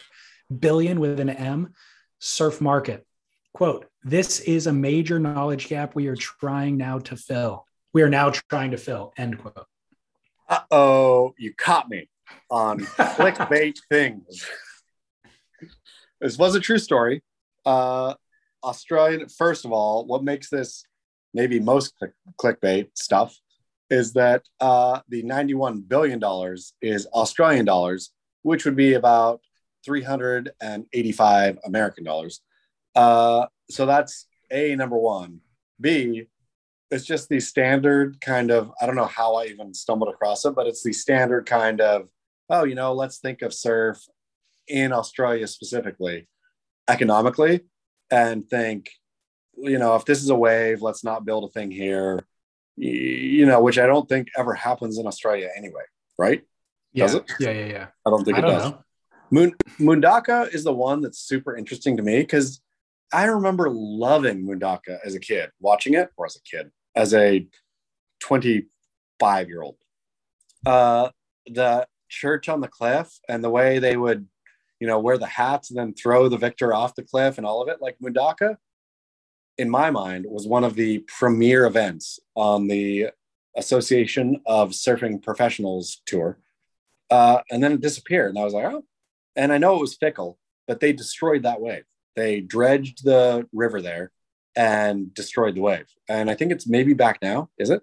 [0.59, 1.73] billion with an M,
[2.19, 3.07] surf market.
[3.55, 7.66] Quote, this is a major knowledge gap we are trying now to fill.
[7.97, 9.65] We are now trying to fill, end quote.
[10.51, 12.11] Uh oh, you caught me
[12.51, 14.45] on clickbait things.
[16.21, 17.23] This was a true story.
[17.65, 18.13] Uh,
[18.63, 20.85] Australian, first of all, what makes this
[21.33, 23.35] maybe most click, clickbait stuff
[23.89, 26.23] is that uh, the $91 billion
[26.83, 28.11] is Australian dollars,
[28.43, 29.41] which would be about
[29.87, 32.43] 385 American dollars.
[32.95, 35.41] Uh, so that's A, number one.
[35.81, 36.27] B,
[36.91, 40.55] it's just the standard kind of, I don't know how I even stumbled across it,
[40.55, 42.09] but it's the standard kind of,
[42.49, 44.01] oh, you know, let's think of surf
[44.69, 46.29] in Australia specifically,
[46.89, 47.63] economically,
[48.11, 48.91] and think,
[49.57, 52.25] you know, if this is a wave, let's not build a thing here,
[52.77, 55.83] you know, which I don't think ever happens in Australia anyway,
[56.19, 56.43] right?
[56.93, 57.07] Yeah.
[57.07, 57.33] Does it?
[57.41, 57.87] Yeah, yeah, yeah.
[58.07, 58.71] I don't think I it don't does.
[58.71, 58.79] know.
[59.31, 62.61] Moon Mundaka is the one that's super interesting to me because
[63.13, 67.47] I remember loving Mundaka as a kid, watching it, or as a kid, as a
[68.21, 69.77] 25 year old.
[70.65, 71.11] Uh,
[71.47, 74.27] the church on the cliff and the way they would,
[74.81, 77.63] you know, wear the hats and then throw the victor off the cliff and all
[77.63, 78.57] of it, like Mundaka,
[79.59, 83.11] in my mind, was one of the premier events on the
[83.57, 86.39] Association of Surfing Professionals tour.
[87.11, 88.31] Uh, and then it disappeared.
[88.31, 88.85] And I was like, oh,
[89.35, 91.85] and I know it was fickle, but they destroyed that wave.
[92.17, 94.11] They dredged the river there
[94.57, 95.87] and destroyed the wave.
[96.09, 97.51] And I think it's maybe back now.
[97.59, 97.83] Is it?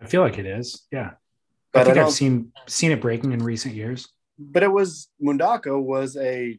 [0.00, 0.82] I feel like it is.
[0.90, 1.12] Yeah.
[1.72, 4.08] But I I think don't- I've seen seen it breaking in recent years.
[4.38, 6.58] But it was Mundaka was a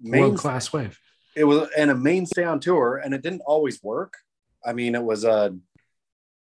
[0.00, 0.98] main World class wave.
[1.36, 4.14] it was and a mainstay on tour, and it didn't always work.
[4.64, 5.56] I mean, it was a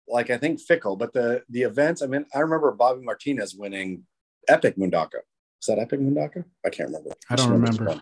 [0.08, 2.00] like I think fickle, but the the events.
[2.02, 4.04] I mean, I remember Bobby Martinez winning
[4.48, 5.20] Epic Mundaka.
[5.60, 6.44] Is that Epic Mundaka?
[6.64, 7.10] I can't remember.
[7.30, 7.92] I don't it's remember.
[7.92, 8.00] fun.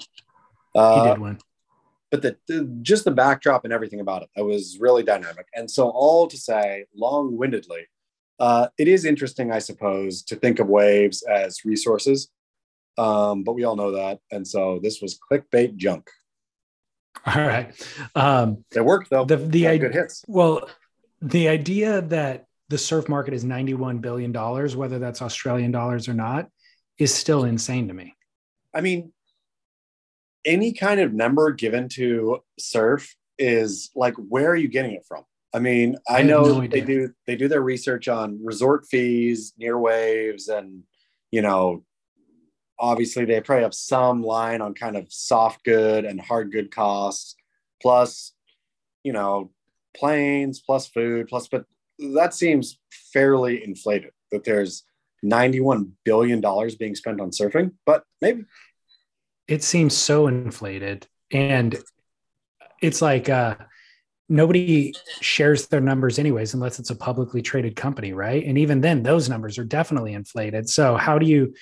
[0.74, 1.38] Uh, he did win.
[2.10, 5.46] But the, the just the backdrop and everything about it, it was really dynamic.
[5.54, 7.86] And so, all to say, long-windedly,
[8.38, 12.28] uh, it is interesting, I suppose, to think of waves as resources.
[12.98, 16.10] Um, but we all know that, and so this was clickbait junk.
[17.26, 17.72] All right.
[18.14, 19.24] Um, it worked though.
[19.24, 20.24] The the idea, good hits.
[20.26, 20.68] Well,
[21.20, 26.14] the idea that the surf market is ninety-one billion dollars, whether that's Australian dollars or
[26.14, 26.48] not,
[26.98, 28.14] is still insane to me.
[28.74, 29.12] I mean,
[30.44, 35.24] any kind of number given to surf is like, where are you getting it from?
[35.52, 39.52] I mean, I, I know no they do they do their research on resort fees,
[39.58, 40.84] near waves, and
[41.32, 41.84] you know,
[42.78, 47.34] obviously they probably have some line on kind of soft good and hard good costs,
[47.82, 48.32] plus,
[49.02, 49.50] you know,
[49.96, 51.64] planes, plus food, plus but
[52.14, 52.78] that seems
[53.12, 54.84] fairly inflated that there's
[55.22, 58.44] 91 billion dollars being spent on surfing, but maybe
[59.50, 61.06] It seems so inflated.
[61.32, 61.76] And
[62.80, 63.56] it's like uh
[64.28, 68.44] nobody shares their numbers anyways unless it's a publicly traded company, right?
[68.46, 70.68] And even then those numbers are definitely inflated.
[70.70, 71.52] So how do you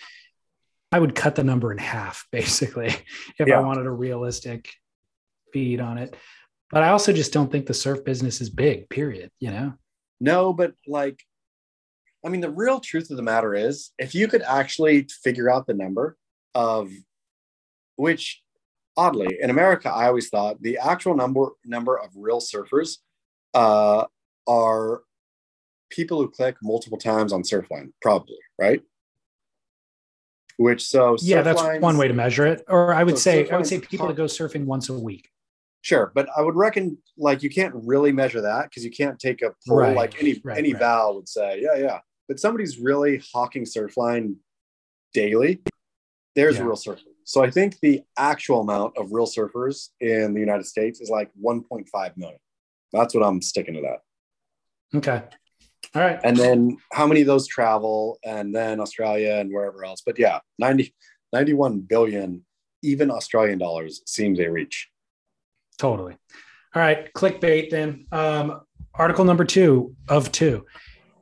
[0.93, 2.95] I would cut the number in half basically
[3.39, 3.59] if Yeah.
[3.59, 4.71] I wanted a realistic
[5.53, 6.15] feed on it.
[6.71, 9.73] But I also just don't think the surf business is big, period, you know?
[10.21, 11.23] No, but like,
[12.23, 15.67] I mean, the real truth of the matter is, if you could actually figure out
[15.67, 16.19] the number
[16.55, 16.91] of
[17.99, 18.43] which,
[18.97, 22.99] oddly, in America, I always thought the actual number number of real surfers
[23.55, 24.05] uh,
[24.47, 25.03] are
[25.91, 28.81] people who click multiple times on Surfline, probably right.
[30.59, 32.65] Which so yeah, that's one way to measure it.
[32.69, 35.29] Or I would So say I would say people that go surfing once a week.
[35.83, 39.43] Sure, but I would reckon like you can't really measure that because you can't take
[39.43, 40.81] a poll Right, like any right, any right.
[40.81, 41.99] Val would say, yeah, yeah.
[42.29, 44.37] But somebody's really hawking Surfline
[45.15, 45.63] daily.
[46.35, 46.63] There's Yeah.
[46.63, 47.03] a real surfer.
[47.29, 51.31] So I think the actual amount of real surfers in the United States is like
[51.45, 52.39] 1.5 million.
[52.91, 53.99] That's what I'm sticking to that.
[54.97, 55.23] Okay.
[55.95, 56.19] All right.
[56.25, 60.01] And then how many of those travel and then Australia and wherever else.
[60.01, 60.95] But yeah, 90,
[61.35, 62.47] 91 billion,
[62.83, 64.89] even Australian dollars seems a reach.
[65.77, 66.17] Totally.
[66.75, 68.07] All right, clickbait then.
[68.11, 68.63] Um,
[68.95, 70.65] article number two of two.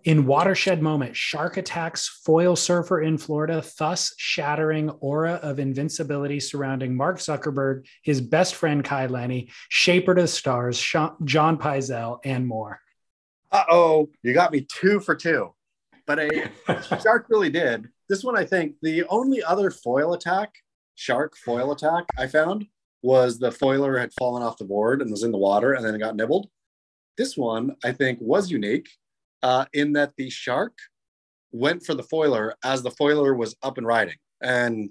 [0.07, 6.97] In watershed moment, shark attacks foil surfer in Florida, thus shattering aura of invincibility surrounding
[6.97, 12.47] Mark Zuckerberg, his best friend Kai Lenny, Shaper to the Stars, Sha- John Pyzel, and
[12.47, 12.81] more.
[13.51, 15.53] Uh oh, you got me two for two.
[16.07, 16.51] But a
[17.03, 17.89] shark really did.
[18.09, 20.55] This one, I think, the only other foil attack,
[20.95, 22.67] shark foil attack I found
[23.03, 25.97] was the foiler had fallen off the board and was in the water and then
[25.97, 26.49] it got nibbled.
[27.19, 28.89] This one, I think, was unique
[29.43, 30.77] uh, in that the shark
[31.53, 34.17] went for the foiler as the foiler was up and riding.
[34.43, 34.91] And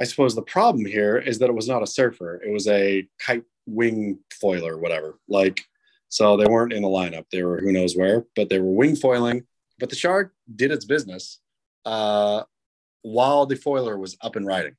[0.00, 3.06] I suppose the problem here is that it was not a surfer, it was a
[3.18, 5.18] kite wing foiler, whatever.
[5.28, 5.60] Like,
[6.08, 7.26] so they weren't in the lineup.
[7.30, 9.46] They were who knows where, but they were wing foiling.
[9.78, 11.38] But the shark did its business
[11.84, 12.42] uh,
[13.02, 14.76] while the foiler was up and riding.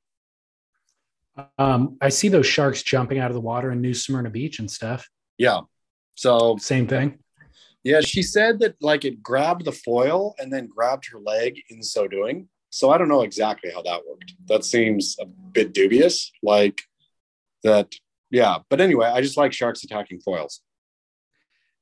[1.57, 4.69] Um, I see those sharks jumping out of the water in New Smyrna Beach and
[4.69, 5.09] stuff.
[5.37, 5.61] Yeah.
[6.15, 7.19] So Same thing.
[7.83, 11.81] Yeah, she said that like it grabbed the foil and then grabbed her leg in
[11.83, 12.47] so doing.
[12.69, 14.33] So I don't know exactly how that worked.
[14.47, 16.31] That seems a bit dubious.
[16.41, 16.81] Like
[17.63, 17.93] that,
[18.29, 18.59] yeah.
[18.69, 20.61] But anyway, I just like sharks attacking foils.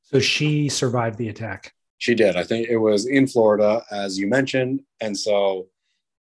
[0.03, 1.73] So she survived the attack.
[1.99, 2.35] She did.
[2.35, 5.67] I think it was in Florida, as you mentioned, and so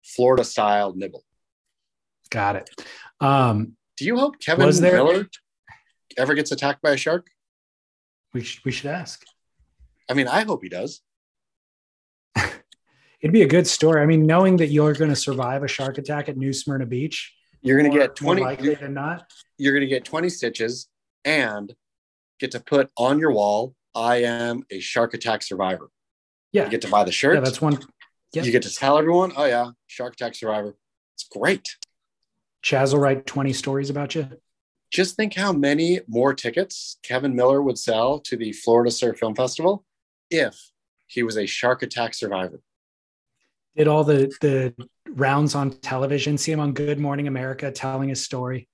[0.04, 1.24] Florida style nibble.
[2.30, 2.70] Got it.
[3.20, 5.28] Um, Do you hope Kevin Was there- Miller
[6.16, 7.26] ever gets attacked by a shark?
[8.34, 9.24] we, sh- we should ask.
[10.12, 11.00] I mean, I hope he does.
[12.36, 14.02] It'd be a good story.
[14.02, 17.32] I mean, knowing that you're going to survive a shark attack at New Smyrna Beach,
[17.62, 19.30] You're going to get more 20 likely than not.
[19.58, 20.88] you're going to get 20 stitches
[21.24, 21.74] and
[22.38, 25.90] get to put on your wall I am a shark attack survivor.
[26.52, 26.64] Yeah.
[26.64, 27.34] You get to buy the shirt.
[27.34, 27.78] Yeah, that's one.
[28.32, 28.42] Yeah.
[28.42, 30.76] You get to tell everyone, "Oh yeah, shark attack survivor."
[31.14, 31.76] It's great.
[32.62, 34.28] Chas will write 20 stories about you.
[34.90, 39.34] Just think how many more tickets Kevin Miller would sell to the Florida Surf Film
[39.34, 39.84] Festival
[40.32, 40.58] if
[41.06, 42.60] he was a shark attack survivor.
[43.76, 44.74] Did all the the
[45.08, 46.36] rounds on television.
[46.38, 48.68] See him on Good Morning America telling his story.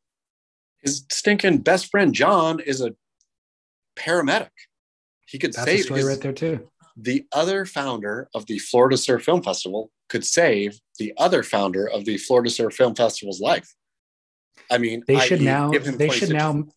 [0.83, 2.95] His stinking best friend John is a
[3.97, 4.51] paramedic.
[5.27, 6.69] He could That's save story his- right there too.
[6.97, 12.05] the other founder of the Florida Surf Film Festival could save the other founder of
[12.05, 13.75] the Florida Surf Film Festival's life.
[14.71, 15.45] I mean, They should i.e.
[15.45, 15.71] now.
[15.71, 16.65] They should now.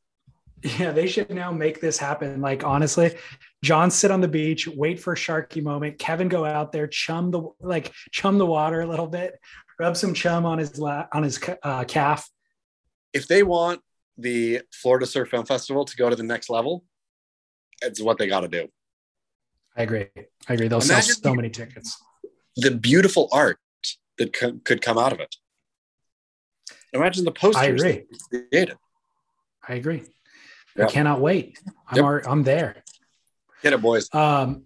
[0.77, 2.39] Yeah, they should now make this happen.
[2.39, 3.15] Like honestly,
[3.63, 5.99] John sit on the beach, wait for a sharky moment.
[5.99, 9.39] Kevin go out there, chum the like chum the water a little bit,
[9.79, 12.27] rub some chum on his la- on his uh, calf.
[13.13, 13.81] If they want
[14.17, 16.83] the Florida Surf Film Festival to go to the next level,
[17.83, 18.67] it's what they got to do.
[19.77, 20.07] I agree.
[20.49, 20.67] I agree.
[20.67, 22.01] They'll Imagine sell so the- many tickets.
[22.57, 23.59] The beautiful art
[24.17, 25.35] that co- could come out of it.
[26.93, 28.03] Imagine the posters I agree.
[28.49, 28.75] created.
[29.67, 30.03] I agree.
[30.75, 30.85] Yeah.
[30.85, 31.59] I cannot wait.
[31.87, 32.05] I'm Yep.
[32.05, 32.83] alre- I'm there.
[33.61, 34.09] Get it, boys.
[34.13, 34.63] Um,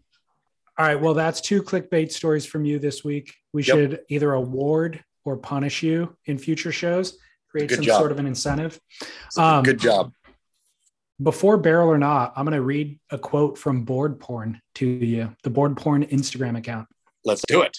[0.78, 1.00] all right.
[1.00, 3.34] Well, that's two clickbait stories from you this week.
[3.54, 3.76] We Yep.
[3.76, 7.18] should either award or punish you in future shows.
[7.50, 8.00] Create Good some job.
[8.00, 8.80] sort of an incentive.
[9.36, 10.12] Good job.
[11.22, 15.34] Before barrel or not, I'm going to read a quote from Board Porn to you,
[15.44, 16.90] the Board Porn Instagram account.
[17.24, 17.78] Let's do it.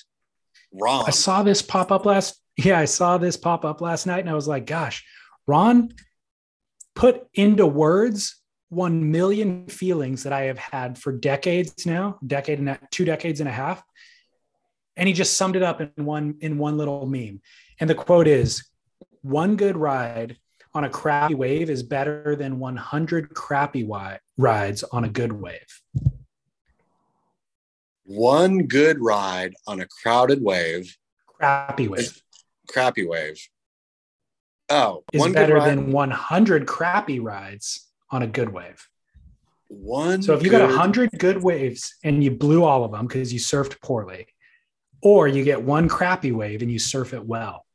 [0.72, 1.04] Ron.
[1.06, 2.40] I saw this pop up last.
[2.56, 5.04] Yeah, I saw this pop up last night, and I was like, "Gosh,
[5.46, 5.92] Ron
[6.94, 8.36] put into words
[8.68, 13.40] one million feelings that I have had for decades now, decade and a, two decades
[13.40, 13.82] and a half."
[14.96, 17.40] And he just summed it up in one in one little meme.
[17.80, 18.64] And the quote is,
[19.22, 20.38] "One good ride
[20.74, 25.82] on a crappy wave is better than 100 crappy wi- rides on a good wave."
[28.04, 30.96] One good ride on a crowded wave,
[31.26, 32.22] Crappy wave
[32.66, 33.40] crappy wave.
[34.68, 38.88] Oh, is one good better than 100 crappy rides on a good wave.
[39.68, 40.22] one.
[40.22, 43.32] So if you got good- 100 good waves and you blew all of them because
[43.32, 44.28] you surfed poorly,
[45.02, 47.66] or you get one crappy wave and you surf it well.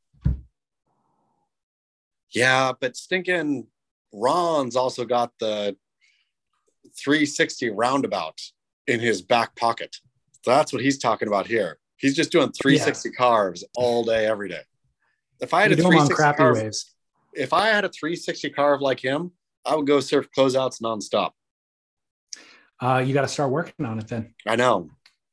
[2.30, 3.68] Yeah, but stinking
[4.14, 5.76] Ron's also got the
[6.98, 8.40] 360 roundabout
[8.88, 9.98] in his back pocket.
[10.46, 11.78] That's what he's talking about here.
[11.98, 14.62] He's just doing 360 carves all day, every day.
[15.42, 16.94] If I had You a do them on 360 crappy carve, waves.
[17.34, 19.32] if I had a 360 carve like him,
[19.66, 21.32] I would go surf closeouts nonstop.
[22.82, 24.34] Uh, you got to start working on it then.
[24.48, 24.90] I know.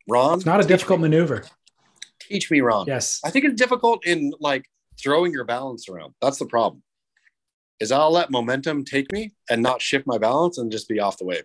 [0.08, 1.44] Ron, It's not a difficult maneuver.
[2.20, 2.86] teach me, Ron.
[2.86, 3.20] Yes.
[3.24, 4.64] I think it's difficult in like
[5.00, 6.14] throwing your balance around.
[6.20, 6.82] That's the problem.
[7.80, 11.16] Is I'll let momentum take me and not shift my balance and just be off
[11.18, 11.44] the wave.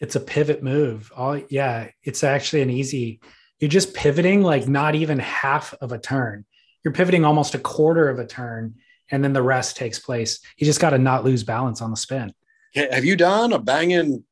[0.00, 1.10] It's a pivot move.
[1.16, 3.20] All yeah, it's actually an easy.
[3.58, 6.44] You're just pivoting like not even half of a turn.
[6.84, 8.74] You're pivoting almost a quarter of a turn,
[9.10, 10.40] and then the rest takes place.
[10.56, 12.32] You just got to not lose balance on the spin.
[12.74, 14.24] Have you done a banging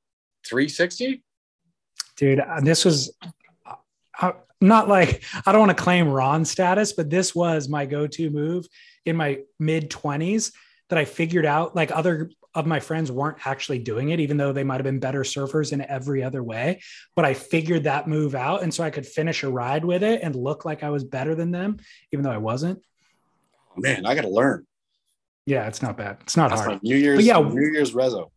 [0.47, 1.23] 360?
[2.17, 3.17] dude uh, this was
[4.21, 8.31] uh, not like i don't want to claim ron status but this was my go-to
[8.31, 8.67] move
[9.05, 10.53] in my mid 20s
[10.89, 14.53] that i figured out like other of my friends weren't actually doing it even though
[14.53, 16.81] they might have been better surfers in every other way
[17.17, 20.21] but i figured that move out and so i could finish a ride with it
[20.23, 21.77] and look like i was better than them
[22.13, 22.81] even though i wasn't
[23.77, 24.67] Oh, man, I got to learn.
[25.47, 27.39] yeah it's not bad it's not That's hard New Year's, But yeah.
[27.41, 28.31] New Year's rezo.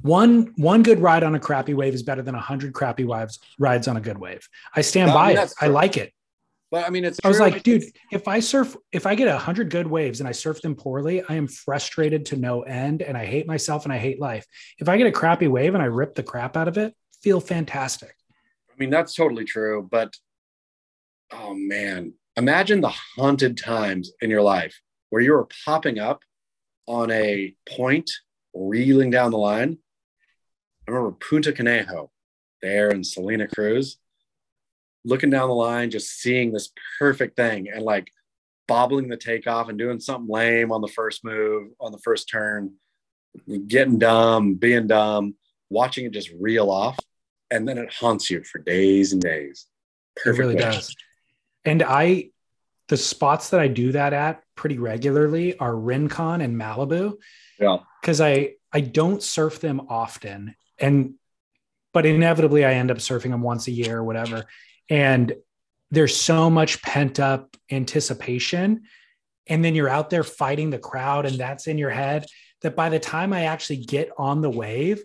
[0.00, 3.38] one one good ride on a crappy wave is better than a hundred crappy waves
[3.58, 6.12] rides on a good wave i stand I by mean, it i like it
[6.70, 7.18] But I mean, it's.
[7.24, 7.46] I was true.
[7.46, 10.60] like, dude, if I surf, if I get a hundred good waves and I surf
[10.60, 14.18] them poorly, I am frustrated to no end and I hate myself and I hate
[14.20, 14.44] life.
[14.82, 16.92] If I get a crappy wave and I rip the crap out of it,
[17.22, 18.14] feel fantastic.
[18.68, 19.86] I mean, that's totally true.
[19.88, 20.10] But
[21.30, 24.78] oh man, imagine the haunted times in your life
[25.10, 26.22] where you were popping up
[26.86, 28.10] on a point,
[28.54, 29.78] reeling down the line.
[30.86, 32.10] I remember Punta Conejo
[32.62, 33.98] there in Salina Cruz,
[35.04, 38.08] looking down the line, just seeing this perfect thing and like
[38.68, 42.74] bobbling the takeoff and doing something lame on the first move, on the first turn,
[43.68, 45.34] getting dumb, being dumb,
[45.70, 46.98] watching it just reel off.
[47.50, 49.66] And then it haunts you for days and days.
[50.16, 50.94] Perfect it really does.
[51.66, 52.30] And I,
[52.88, 57.18] the spots that I do that at pretty regularly are Rincon and Malibu
[57.60, 57.78] Yeah.
[58.00, 61.14] because I I don't surf them often, and
[61.92, 64.44] but inevitably I end up surfing them once a year or whatever.
[64.88, 65.34] And
[65.90, 68.82] there's so much pent up anticipation,
[69.46, 72.26] and then you're out there fighting the crowd, and that's in your head.
[72.62, 75.02] That by the time I actually get on the wave,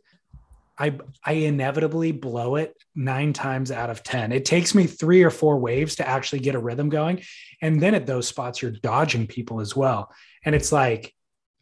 [0.81, 4.31] I I inevitably blow it nine times out of ten.
[4.31, 7.21] It takes me three or four waves to actually get a rhythm going,
[7.61, 10.11] and then at those spots you're dodging people as well,
[10.43, 11.13] and it's like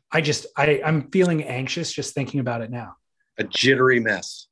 [0.09, 2.95] I just I I'm feeling anxious just thinking about it now.
[3.37, 4.47] A jittery mess.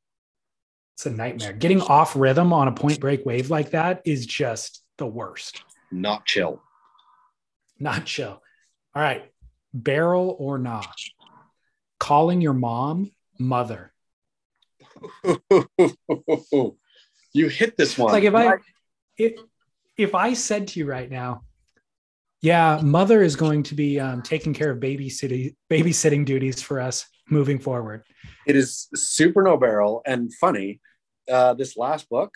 [0.95, 1.53] It's a nightmare.
[1.53, 5.63] Getting off rhythm on a point break wave like that is just the worst.
[5.91, 6.61] Not chill.
[7.79, 8.41] Not chill.
[8.93, 9.31] All right,
[9.73, 10.93] barrel or not.
[11.99, 13.93] Calling your mom mother.
[17.33, 18.11] you hit this one.
[18.13, 18.57] like if I
[19.17, 19.33] if
[19.97, 21.41] if I said to you right now,
[22.41, 27.05] yeah, mother is going to be um, taking care of babysitting babysitting duties for us
[27.29, 28.03] moving forward.
[28.45, 30.81] It is super no barrel and funny.
[31.29, 32.33] Uh, this last book,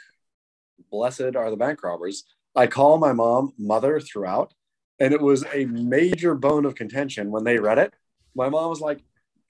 [0.91, 2.25] Blessed Are the Bank Robbers,
[2.55, 4.53] I call my mom mother throughout.
[4.99, 7.93] And it was a major bone of contention when they read it.
[8.35, 9.03] My mom was like,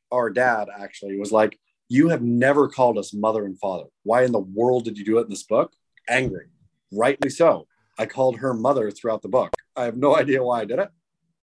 [0.09, 1.59] or dad actually was like,
[1.91, 3.83] You have never called us mother and father.
[4.03, 5.73] Why in the world did you do it in this book?
[6.07, 6.45] Angry.
[6.89, 7.67] Rightly so.
[7.99, 9.51] I called her mother throughout the book.
[9.75, 10.89] I have no idea why I did it,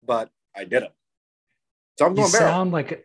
[0.02, 0.92] but I did it.
[1.98, 2.48] So I'm going barrel.
[2.48, 2.98] sound like a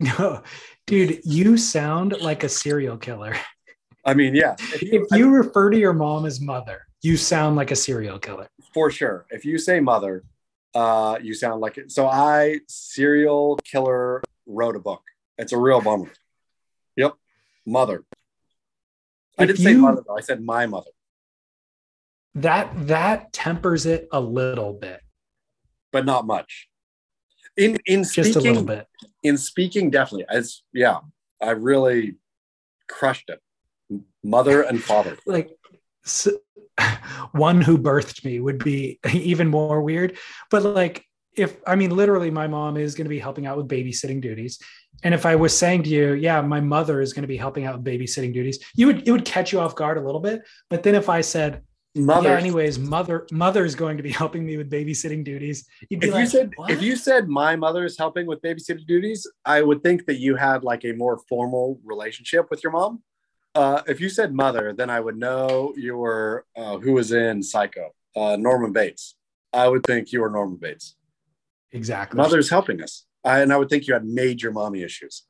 [0.00, 0.42] no,
[0.88, 1.20] dude.
[1.24, 3.36] You sound like a serial killer.
[4.04, 4.56] I mean, yeah.
[4.72, 8.48] If you refer to your mom as mother, you sound like a serial killer.
[8.74, 9.24] For sure.
[9.30, 10.24] If you say mother,
[10.74, 11.92] uh, you sound like it.
[11.92, 15.02] So I serial killer wrote a book.
[15.38, 16.10] It's a real bummer.
[17.66, 18.04] Mother.
[19.38, 20.16] I If didn't say mother though.
[20.16, 20.90] I said my mother.
[22.34, 25.00] That that tempers it a little bit.
[25.92, 26.68] but not much.
[27.56, 28.86] In in speaking, Just a little bit.
[29.22, 30.26] In speaking, definitely.
[30.28, 30.98] As yeah,
[31.40, 32.16] I really
[32.88, 33.40] crushed it.
[34.22, 35.16] Mother and father.
[35.26, 35.50] Like
[36.04, 36.28] s
[37.32, 40.18] one who birthed me would be even more weird.
[40.50, 41.04] But like
[41.36, 44.58] if I mean literally my mom is going to be helping out with babysitting duties.
[45.02, 47.66] And if I was saying to you, yeah, my mother is going to be helping
[47.66, 50.42] out with babysitting duties, you would it would catch you off guard a little bit.
[50.70, 51.62] But then if I said
[51.96, 52.28] Mother.
[52.28, 55.66] yeah, anyways, mother mother is going to be helping me with babysitting duties.
[55.88, 58.42] You'd be If like, you said "What?" if you said my mother is helping with
[58.42, 62.72] babysitter duties, I would think that you had like a more formal relationship with your
[62.72, 63.02] mom.
[63.54, 67.42] Uh, if you said mother, then I would know you were uh, who was in
[67.42, 69.14] Psycho, uh, Norman Bates.
[69.54, 70.95] I would think you were Norman Bates.
[71.76, 72.16] Exactly.
[72.18, 75.22] Mother's helping us, I, and I would think you had major mommy issues.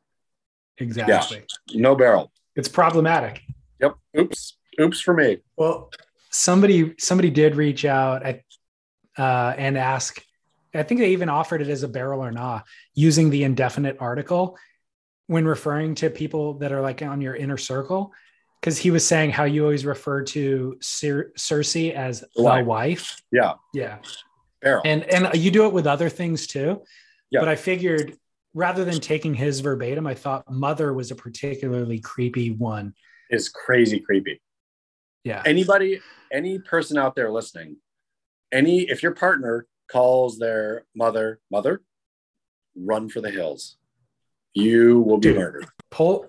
[0.79, 1.43] Exactly.
[1.69, 1.81] Yeah.
[1.81, 2.33] No barrel.
[2.55, 3.43] It's problematic.
[3.81, 3.95] Yep.
[4.19, 4.57] Oops.
[4.81, 5.39] Oops for me.
[5.57, 5.91] Well,
[6.31, 8.43] somebody somebody did reach out I-
[9.19, 10.23] uh, and ask.
[10.75, 14.59] I think they even offered it as a barrel or not, using the indefinite article
[15.27, 18.13] when referring to people that are like on your inner circle.
[18.61, 22.67] Because he was saying how you always refer to Cer- Cersei as the Wife.
[22.67, 23.23] wife.
[23.33, 23.55] Yeah.
[23.73, 23.99] Yeah.
[24.63, 24.83] Barrel.
[24.85, 26.83] And and you do it with other things too.
[27.31, 27.41] Yeah.
[27.41, 28.17] But I figured
[28.55, 32.95] rather than taking his verbatim, I thought mother was a particularly creepy one.
[33.31, 34.41] is crazy creepy.
[35.25, 35.43] Yeah.
[35.45, 36.01] Anybody,
[36.33, 37.77] any person out there listening,
[38.53, 41.83] any if your partner calls their mother mother,
[42.77, 43.77] run for the hills.
[44.55, 45.37] You will be Dude.
[45.37, 45.67] murdered.
[45.91, 46.27] pull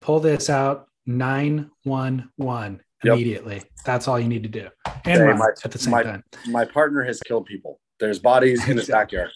[0.00, 3.14] pull this out 911 Yep.
[3.14, 3.62] immediately.
[3.84, 4.68] That's all you need to do.
[5.04, 6.24] And Hey, my, at the same my, time.
[6.48, 7.80] my partner has killed people.
[7.98, 9.30] There's bodies in his backyard.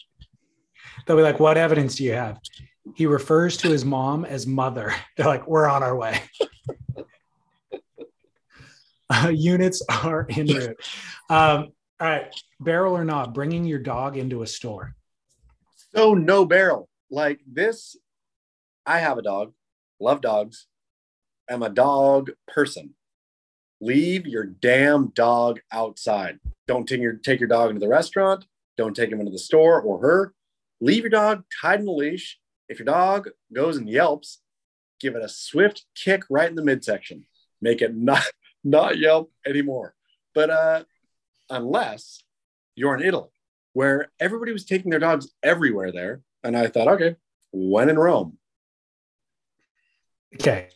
[1.06, 2.38] they'll be like what evidence do you have?
[2.94, 4.92] He refers to his mom as mother.
[5.16, 6.20] They're like we're on our way.
[9.10, 10.76] Uh, units are in route.
[11.30, 12.34] Um, all right.
[12.60, 14.94] Barrel or not bringing your dog into a store.
[15.94, 16.88] So no barrel.
[17.10, 17.96] Like this,
[18.84, 19.52] I have a dog,
[20.00, 20.66] love dogs,
[21.48, 22.94] I'm a dog person.
[23.84, 26.38] Leave your damn dog outside.
[26.66, 28.46] Don't take your take your dog into the restaurant.
[28.78, 30.32] Don't take him into the store or her.
[30.80, 32.38] Leave your dog tied in a leash.
[32.66, 34.40] If your dog goes and yelps,
[35.00, 37.26] give it a swift kick right in the midsection.
[37.60, 38.24] Make it not
[38.64, 39.94] not yelp anymore.
[40.34, 40.84] But uh,
[41.50, 42.24] unless
[42.74, 43.28] you're in Italy,
[43.74, 47.16] where everybody was taking their dogs everywhere there, and I thought, okay,
[47.52, 48.38] when in Rome,
[50.36, 50.70] okay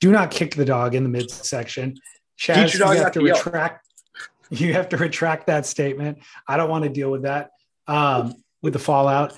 [0.00, 1.94] do not kick the dog in the midsection
[2.38, 3.36] Chas, you have to to yell.
[3.36, 3.86] retract
[4.50, 7.50] you have to retract that statement i don't want to deal with that
[7.86, 9.34] um, with the fallout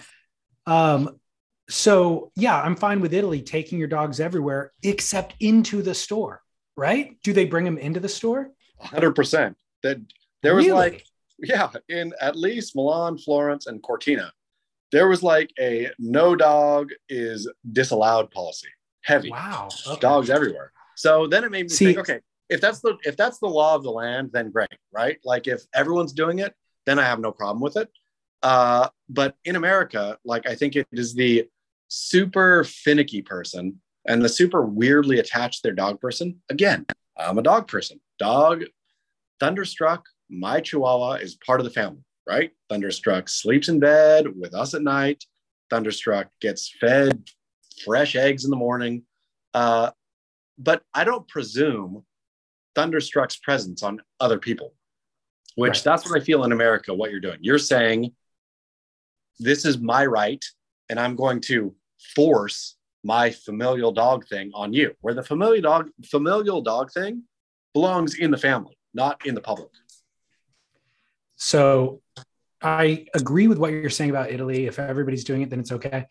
[0.67, 1.19] um,
[1.69, 6.43] so yeah i'm fine with italy taking your dogs everywhere except into the store
[6.77, 8.51] right do they bring them into the store
[8.81, 9.57] hundred percent.
[9.83, 9.99] That
[10.43, 10.79] there was Really?
[10.79, 11.05] like,
[11.39, 14.33] yeah, in at least Milan, Florence, and Cortina,
[14.91, 18.69] there was like a no dog is disallowed policy.
[19.03, 19.31] Heavy.
[19.31, 19.69] Wow.
[19.87, 20.01] Okay.
[20.01, 20.73] Dogs everywhere.
[20.97, 22.21] So then it made me See- think, okay,
[22.51, 25.19] if that's the if that's the law of the land, then great, right?
[25.25, 26.55] Like if everyone's doing it,
[26.85, 27.89] then I have no problem with it.
[28.43, 31.49] Uh, but in America, like I think it is the
[31.89, 36.41] super finicky person and the super weirdly attached their dog person.
[36.51, 36.87] Again,
[37.17, 38.01] I'm a dog person.
[38.19, 38.65] Dog,
[39.39, 42.51] Thunderstruck, my Chihuahua is part of the family, right?
[42.69, 45.25] Thunderstruck sleeps in bed with us at night.
[45.71, 47.23] Thunderstruck gets fed
[47.85, 49.03] fresh eggs in the morning.
[49.55, 49.91] Uh,
[50.59, 52.05] but I don't presume
[52.75, 54.75] Thunderstruck's presence on other people,
[55.55, 55.85] which Right.
[55.85, 57.39] that's what I feel in America, what you're doing.
[57.41, 58.15] You're saying,
[59.39, 60.45] this is my right,
[60.89, 61.75] and I'm going to
[62.15, 67.25] force my familial dog thing on you, where the familial dog familial dog thing
[67.73, 69.71] belongs in the family, not in the public.
[71.37, 72.03] So
[72.61, 74.67] I agree with what you're saying about Italy.
[74.67, 76.07] If everybody's doing it, then it's okay.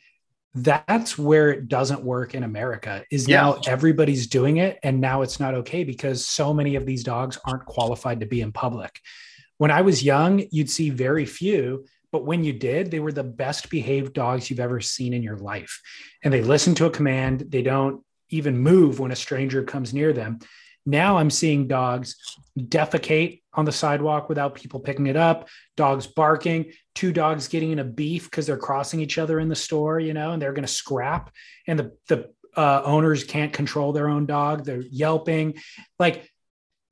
[0.56, 3.04] That's where it doesn't work in America.
[3.12, 7.04] Is now everybody's doing it, and now it's not okay because so many of these
[7.04, 9.00] dogs aren't qualified to be in public.
[9.58, 13.24] When I was young, you'd see very few, but when you did, they were the
[13.24, 15.82] best behaved dogs you've ever seen in your life.
[16.24, 17.46] And they listen to a command.
[17.50, 20.40] They don't even move when a stranger comes near them.
[20.90, 22.16] Now I'm seeing dogs
[22.58, 25.48] defecate on the sidewalk without people picking it up,
[25.78, 29.56] dogs barking, two dogs getting in a beef because they're crossing each other in the
[29.56, 31.32] store, you know, and they're going to scrap.
[31.68, 34.66] And the, the uh, owners can't control their own dog.
[34.66, 35.60] They're yelping.
[36.00, 36.28] Like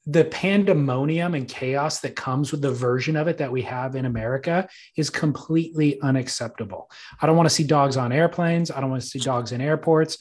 [0.06, 4.06] the pandemonium and chaos that comes with the version of it that we have in
[4.06, 6.92] America is completely unacceptable.
[7.20, 8.70] I don't want to see dogs on airplanes.
[8.70, 10.20] I don't want to see dogs in airports.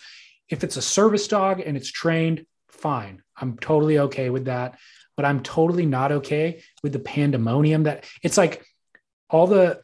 [0.49, 3.23] If it's a service dog and it's trained, fine.
[3.37, 4.79] I'm totally okay with that.
[5.17, 8.67] But I'm totally not okay with the pandemonium that it's like
[9.31, 9.81] all the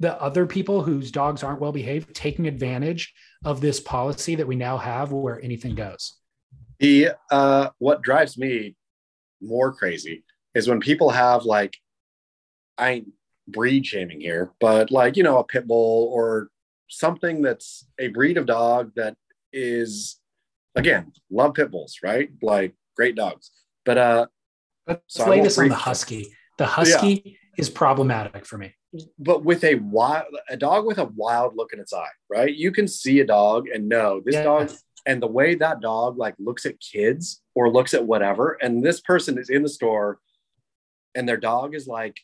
[0.00, 3.12] the other people whose dogs aren't well behaved taking advantage
[3.44, 6.14] of this policy that we now have where anything goes.
[6.78, 8.76] The uh, what drives me
[9.40, 11.76] more crazy is when people have like
[12.76, 13.08] I ain't
[13.48, 16.50] breed shaming here, but like you know a pit bull or
[16.88, 19.16] something that's a breed of dog that
[19.52, 20.20] is
[20.74, 22.30] again love pit bulls, right?
[22.40, 23.50] Like great dogs,
[23.84, 24.26] but uh,
[24.86, 26.34] let's so lay this on the husky.
[26.58, 27.32] The husky yeah.
[27.56, 28.74] is problematic for me.
[29.18, 32.54] But with a wild a dog with a wild look in its eye right?
[32.54, 34.70] You can see a dog and know this dog
[35.06, 38.58] and the way that dog like looks at kids or looks at whatever.
[38.60, 40.18] And this person is in the store
[41.14, 42.18] and their dog is like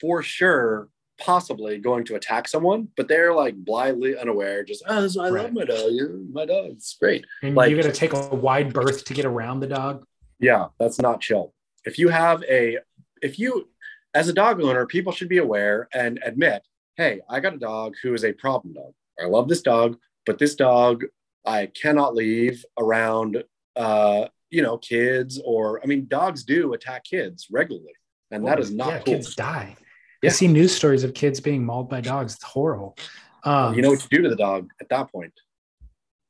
[0.00, 5.28] for sure possibly going to attack someone but they're like blindly unaware just oh i
[5.28, 5.44] right.
[5.44, 5.92] love my dog
[6.32, 9.60] my dog's great and like, you got to take a wide berth to get around
[9.60, 10.04] the dog
[10.40, 12.78] yeah that's not chill if you have a
[13.22, 13.68] if you
[14.14, 16.66] as a dog owner, people should be aware and admit,
[16.96, 18.92] hey, I got a dog who is a problem dog.
[19.20, 21.04] I love this dog, but this dog
[21.44, 23.42] I cannot leave around
[23.74, 27.94] uh, you know, kids or I mean, dogs do attack kids regularly.
[28.30, 29.14] And that is not yeah, cool.
[29.14, 29.76] kids die.
[30.22, 30.30] Yeah.
[30.30, 32.34] I see news stories of kids being mauled by dogs.
[32.34, 32.96] It's horrible.
[33.44, 35.32] Um, you know what you do to the dog at that point?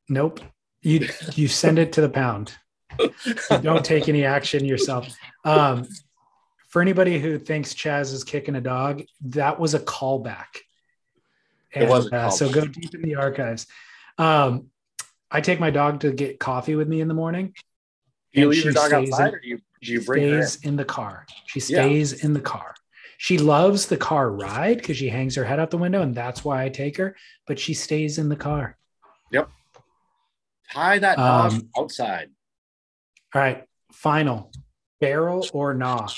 [0.08, 0.40] Nope.
[0.80, 2.54] You you send it to the pound.
[2.98, 5.14] you don't take any action yourself.
[5.44, 5.86] Um,
[6.68, 10.46] for anybody who thinks Chas is kicking a dog, that was a callback.
[11.74, 13.66] And, it was uh, so go deep in the archives.
[14.18, 14.68] Um,
[15.30, 17.54] I take my dog to get coffee with me in the morning.
[18.34, 20.60] Do you leave your dog outside, in, or do you, do you bring stays her
[20.62, 20.68] in?
[20.70, 21.26] in the car?
[21.46, 22.26] She stays yeah.
[22.26, 22.74] in the car.
[23.22, 26.44] She loves the car ride because she hangs her head out the window, and that's
[26.44, 27.14] why I take her.
[27.46, 28.76] But she stays in the car.
[29.30, 29.48] Yep.
[30.72, 32.30] Tie that um, outside.
[33.32, 33.62] All right.
[33.92, 34.50] Final
[35.00, 36.08] barrel or gnaw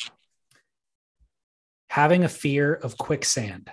[1.91, 3.71] having a fear of quicksand?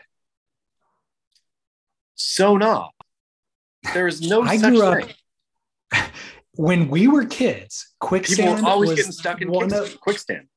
[2.16, 2.92] So not.
[3.94, 5.14] There is no I such grew thing.
[5.94, 6.10] Up,
[6.56, 10.48] when we were kids, quicksand People always getting stuck in one of, quicksand.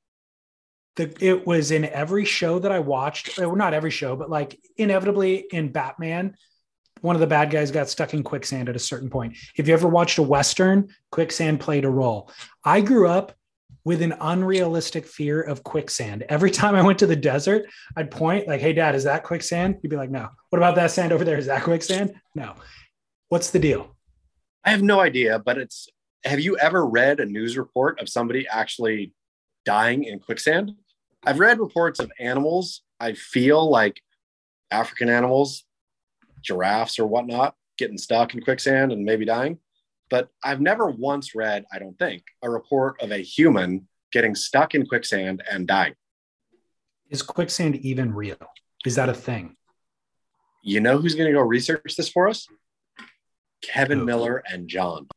[0.97, 4.61] The, it was in every show that I watched, or not every show, but like
[4.77, 6.37] inevitably in Batman,
[7.01, 9.37] one of the bad guys got stuck in quicksand at a certain point.
[9.57, 12.31] If you ever watched a Western, quicksand played a role.
[12.65, 13.33] I grew up
[13.85, 16.25] with an unrealistic fear of quicksand.
[16.29, 17.67] Every time I went to the desert,
[17.97, 20.91] I'd point like, "Hey, Dad, is that quicksand?" He'd be like, "No." What about that
[20.91, 21.37] sand over there?
[21.37, 22.15] Is that quicksand?
[22.35, 22.55] No.
[23.29, 23.97] What's the deal?
[24.65, 25.89] I have no idea, but it's.
[26.25, 29.13] Have you ever read a news report of somebody actually
[29.67, 30.73] dying in quicksand?
[31.27, 32.83] I've read reports of animals.
[33.01, 34.01] I feel like
[34.71, 35.65] African animals,
[36.43, 39.59] giraffes or whatnot, getting stuck in quicksand and maybe dying.
[40.11, 44.75] But I've never once read, I don't think, a report of a human getting stuck
[44.75, 45.95] in quicksand and dying.
[47.09, 48.37] Is quicksand even real?
[48.85, 49.57] Is that a thing?
[50.63, 52.47] You know who's going to go research this for us?
[53.63, 54.05] Kevin oh.
[54.05, 55.09] Miller and John.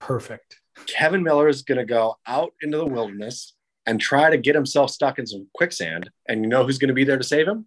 [0.00, 0.60] Perfect.
[0.86, 3.54] Kevin Miller is going to go out into the wilderness
[3.88, 6.10] and try to get himself stuck in some quicksand.
[6.28, 7.64] And you know who's going to be there to save him?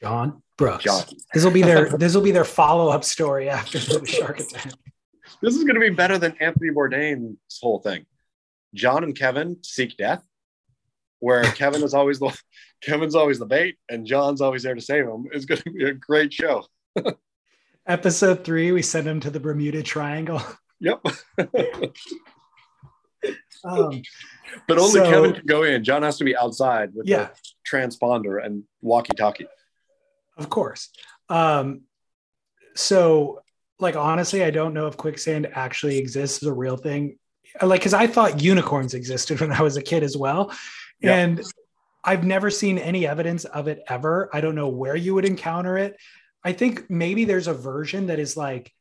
[0.00, 0.82] John Brooks.
[0.82, 1.04] John.
[1.34, 4.72] This will be their this will be their follow up story after the shark attack.
[5.42, 8.06] This is going to be better than Anthony Bourdain's whole thing.
[8.74, 10.24] John and Kevin seek death,
[11.18, 12.34] where Kevin is always the
[12.82, 15.26] Kevin's always the bait and John's always there to save him.
[15.32, 16.64] It's going to be a great show.
[17.86, 20.42] Episode three, we send him to the Bermuda Triangle.
[20.80, 21.04] Yep.
[23.64, 24.02] um,
[24.66, 25.84] but only so, Kevin can go in.
[25.84, 27.28] John has to be outside with yeah.
[27.28, 27.30] the
[27.70, 29.46] transponder and walkie-talkie
[30.40, 30.88] of course.
[31.28, 31.82] Um,
[32.74, 33.42] so,
[33.78, 37.18] like, honestly, I don't know if quicksand actually exists as a real thing.
[37.60, 40.52] Like, because I thought unicorns existed when I was a kid as well.
[41.00, 41.12] Yep.
[41.12, 41.42] And
[42.02, 44.30] I've never seen any evidence of it ever.
[44.32, 45.96] I don't know where you would encounter it.
[46.42, 48.72] I think maybe there's a version that is like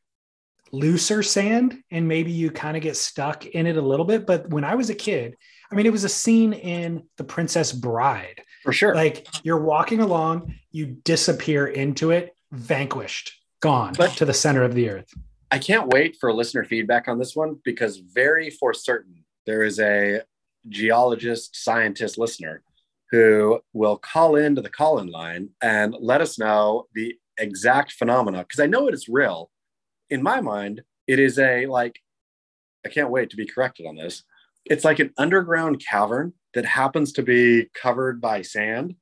[0.72, 4.26] looser sand and maybe you kind of get stuck in it a little bit.
[4.26, 5.36] But when I was a kid,
[5.72, 8.42] I mean, it was a scene in The Princess Bride.
[8.64, 8.96] For sure.
[8.96, 13.32] Like you're walking along, you disappear into it, vanquished,
[13.62, 15.14] gone but to the center of the earth.
[15.52, 19.80] I can't wait for listener feedback on this one because very for certain there is
[19.80, 20.22] a
[20.68, 22.62] geologist, scientist listener
[23.12, 28.40] who will call into the call in line and let us know the exact phenomena
[28.40, 29.50] because I know it is real.
[30.10, 32.00] In my mind, it is a like,
[32.86, 34.24] I can't wait to be corrected on this
[34.66, 38.96] It's like an underground cavern that happens to be covered by sand.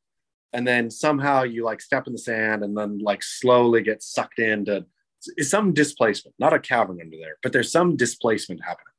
[0.53, 4.39] And then somehow you like step in the sand and then like slowly get sucked
[4.39, 4.85] into
[5.41, 8.93] some displacement, not a cavern under there, but there's some displacement happening.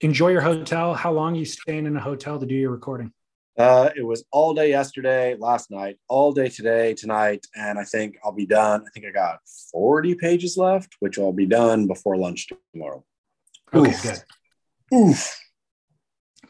[0.02, 0.94] enjoy your hotel.
[0.94, 3.12] How long are you staying in a hotel to do your recording?
[3.58, 8.20] Uh, it was all day yesterday, last night, all day today, tonight, and I think
[8.24, 8.84] I'll be done.
[8.86, 9.40] I think I got
[9.72, 13.04] 40 pages left, which I'll be done before lunch tomorrow.
[13.74, 14.04] Okay, Oof.
[14.04, 14.20] good.
[14.94, 15.40] Oof.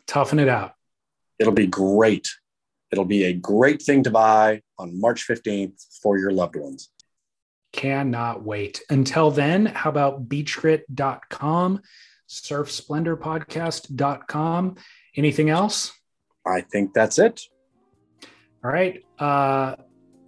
[0.07, 0.73] Toughen it out.
[1.37, 2.27] It'll be great.
[2.91, 6.89] It'll be a great thing to buy on March 15th for your loved ones.
[7.71, 8.81] Cannot wait.
[8.89, 11.81] Until then, how about beachgrit.com,
[12.27, 14.75] surfsplendorpodcast.com?
[15.15, 15.93] Anything else?
[16.45, 17.41] I think that's it.
[18.63, 19.03] All right.
[19.19, 19.75] Uh,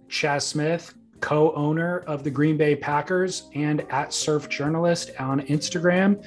[0.08, 6.24] Chas Smith, co owner of the Green Bay Packers and at Surf Journalist on Instagram.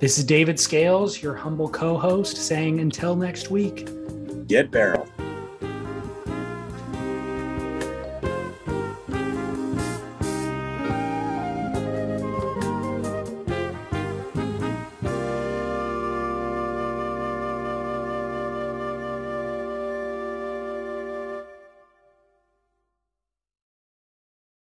[0.00, 3.86] This is David Scales, your humble co host, saying until next week.
[4.46, 5.06] Get barrel.